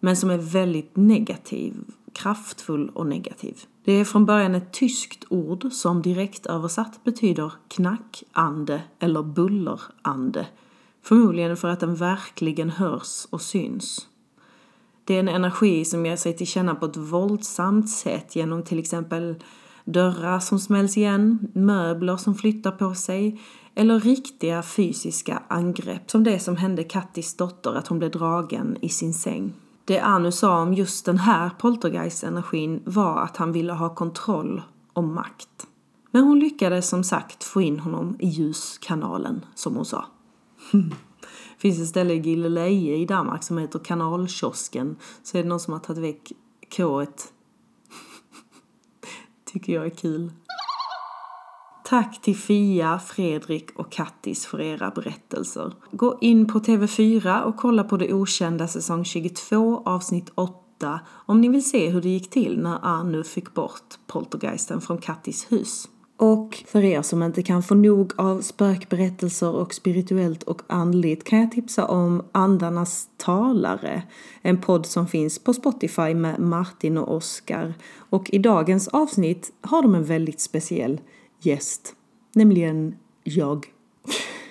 men 0.00 0.16
som 0.16 0.30
är 0.30 0.38
väldigt 0.38 0.96
negativ, 0.96 1.74
kraftfull 2.12 2.90
och 2.94 3.06
negativ. 3.06 3.60
Det 3.84 3.92
är 3.92 4.04
från 4.04 4.26
början 4.26 4.54
ett 4.54 4.72
tyskt 4.72 5.24
ord 5.28 5.72
som 5.72 6.02
direkt 6.02 6.46
översatt 6.46 7.04
betyder 7.04 7.52
knackande 7.68 8.80
eller 8.98 9.22
bullerande. 9.22 10.46
Förmodligen 11.02 11.56
för 11.56 11.68
att 11.68 11.80
den 11.80 11.94
verkligen 11.94 12.70
hörs 12.70 13.26
och 13.30 13.42
syns. 13.42 14.08
Det 15.04 15.14
är 15.14 15.20
en 15.20 15.28
energi 15.28 15.84
som 15.84 16.06
ger 16.06 16.16
sig 16.16 16.36
till 16.36 16.46
känna 16.46 16.74
på 16.74 16.86
ett 16.86 16.96
våldsamt 16.96 17.90
sätt 17.90 18.36
genom 18.36 18.62
till 18.62 18.78
exempel 18.78 19.34
dörrar 19.84 20.40
som 20.40 20.58
smälls 20.58 20.96
igen, 20.96 21.48
möbler 21.54 22.16
som 22.16 22.34
flyttar 22.34 22.70
på 22.70 22.94
sig 22.94 23.40
eller 23.74 24.00
riktiga 24.00 24.62
fysiska 24.62 25.42
angrepp 25.48 26.10
som 26.10 26.24
det 26.24 26.38
som 26.38 26.56
hände 26.56 26.84
Kattis 26.84 27.36
dotter, 27.36 27.74
att 27.74 27.86
hon 27.86 27.98
blev 27.98 28.10
dragen 28.10 28.76
i 28.80 28.88
sin 28.88 29.14
säng. 29.14 29.52
Det 29.84 30.00
Anu 30.00 30.32
sa 30.32 30.62
om 30.62 30.74
just 30.74 31.04
den 31.04 31.18
här 31.18 31.50
poltergeist-energin 31.58 32.82
var 32.84 33.22
att 33.22 33.36
han 33.36 33.52
ville 33.52 33.72
ha 33.72 33.94
kontroll 33.94 34.62
och 34.92 35.04
makt. 35.04 35.66
Men 36.10 36.24
hon 36.24 36.38
lyckades 36.38 36.88
som 36.88 37.04
sagt 37.04 37.44
få 37.44 37.62
in 37.62 37.80
honom 37.80 38.16
i 38.18 38.28
ljuskanalen, 38.28 39.44
som 39.54 39.76
hon 39.76 39.84
sa. 39.84 40.04
Det 40.72 40.90
finns 41.58 41.80
ett 41.80 41.88
ställe 41.88 42.14
i 42.14 42.18
Gilleleje 42.18 42.96
i 42.96 43.06
Danmark 43.06 43.42
som 43.42 43.58
heter 43.58 43.78
Kanalkiosken. 43.78 44.96
Så 45.22 45.38
är 45.38 45.42
det 45.42 45.48
någon 45.48 45.60
som 45.60 45.72
har 45.72 45.80
tagit 45.80 46.02
väck 46.02 46.32
K 46.76 47.06
tycker 49.52 49.72
jag 49.72 49.86
är 49.86 49.90
kul. 49.90 50.32
Tack 51.84 52.22
till 52.22 52.36
Fia, 52.36 52.98
Fredrik 52.98 53.70
och 53.78 53.92
Kattis 53.92 54.46
för 54.46 54.60
era 54.60 54.90
berättelser. 54.90 55.74
Gå 55.90 56.18
in 56.20 56.46
på 56.46 56.58
TV4 56.58 57.42
och 57.42 57.56
kolla 57.56 57.84
på 57.84 57.96
Det 57.96 58.12
Okända 58.12 58.68
säsong 58.68 59.04
22 59.04 59.82
avsnitt 59.84 60.32
8 60.34 61.00
om 61.26 61.40
ni 61.40 61.48
vill 61.48 61.70
se 61.70 61.88
hur 61.90 62.02
det 62.02 62.08
gick 62.08 62.30
till 62.30 62.58
när 62.58 62.78
Anu 62.82 63.24
fick 63.24 63.54
bort 63.54 63.98
poltergeisten 64.06 64.80
från 64.80 64.98
Kattis 64.98 65.52
hus. 65.52 65.88
Och 66.24 66.64
för 66.66 66.84
er 66.84 67.02
som 67.02 67.22
inte 67.22 67.42
kan 67.42 67.62
få 67.62 67.74
nog 67.74 68.12
av 68.16 68.40
spökberättelser 68.40 69.50
och 69.50 69.74
spirituellt 69.74 70.42
och 70.42 70.62
andligt 70.66 71.24
kan 71.24 71.38
jag 71.40 71.52
tipsa 71.52 71.86
om 71.86 72.22
Andarnas 72.32 73.08
talare, 73.16 74.02
en 74.42 74.60
podd 74.60 74.86
som 74.86 75.06
finns 75.06 75.38
på 75.38 75.54
Spotify 75.54 76.14
med 76.14 76.40
Martin 76.40 76.98
och 76.98 77.16
Oskar. 77.16 77.74
Och 77.96 78.30
i 78.30 78.38
dagens 78.38 78.88
avsnitt 78.88 79.52
har 79.60 79.82
de 79.82 79.94
en 79.94 80.04
väldigt 80.04 80.40
speciell 80.40 81.00
gäst, 81.40 81.94
nämligen 82.32 82.96
jag. 83.24 83.66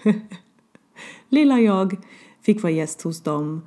Lilla 1.29 1.59
jag 1.59 1.97
fick 2.41 2.63
vara 2.63 2.73
gäst 2.73 3.01
hos 3.01 3.21
dem 3.21 3.61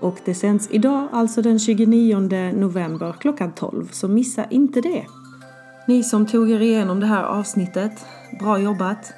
och 0.00 0.16
det 0.24 0.34
sänds 0.34 0.68
idag, 0.70 1.08
alltså 1.12 1.42
den 1.42 1.58
29 1.58 2.18
november 2.52 3.16
klockan 3.20 3.52
12, 3.52 3.88
så 3.92 4.08
missa 4.08 4.44
inte 4.44 4.80
det. 4.80 5.06
Ni 5.86 6.02
som 6.02 6.26
tog 6.26 6.50
er 6.50 6.60
igenom 6.60 7.00
det 7.00 7.06
här 7.06 7.24
avsnittet, 7.24 8.06
bra 8.40 8.58
jobbat! 8.58 9.12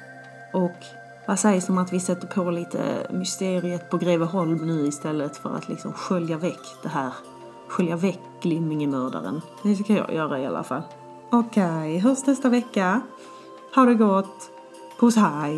Och 0.53 0.75
vad 1.27 1.39
sägs 1.39 1.69
om 1.69 1.77
att 1.77 1.93
vi 1.93 1.99
sätter 1.99 2.27
på 2.27 2.51
lite 2.51 3.07
mysteriet 3.09 3.89
på 3.89 3.97
Greveholm 3.97 4.67
nu 4.67 4.87
istället 4.87 5.37
för 5.37 5.55
att 5.55 5.69
liksom 5.69 5.93
skölja 5.93 6.37
väck 6.37 6.59
det 6.83 6.89
här, 6.89 7.11
skölja 7.67 7.95
väck 7.95 8.19
Glimmingemördaren. 8.41 9.41
Det 9.63 9.75
ska 9.75 9.93
jag 9.93 10.13
göra 10.13 10.39
i 10.39 10.45
alla 10.45 10.63
fall. 10.63 10.81
Okej, 11.31 11.63
okay, 11.63 11.99
hörs 11.99 12.25
nästa 12.25 12.49
vecka. 12.49 13.01
Ha 13.75 13.85
det 13.85 13.95
gott! 13.95 14.49
Puss 14.99 15.15
hej! 15.15 15.57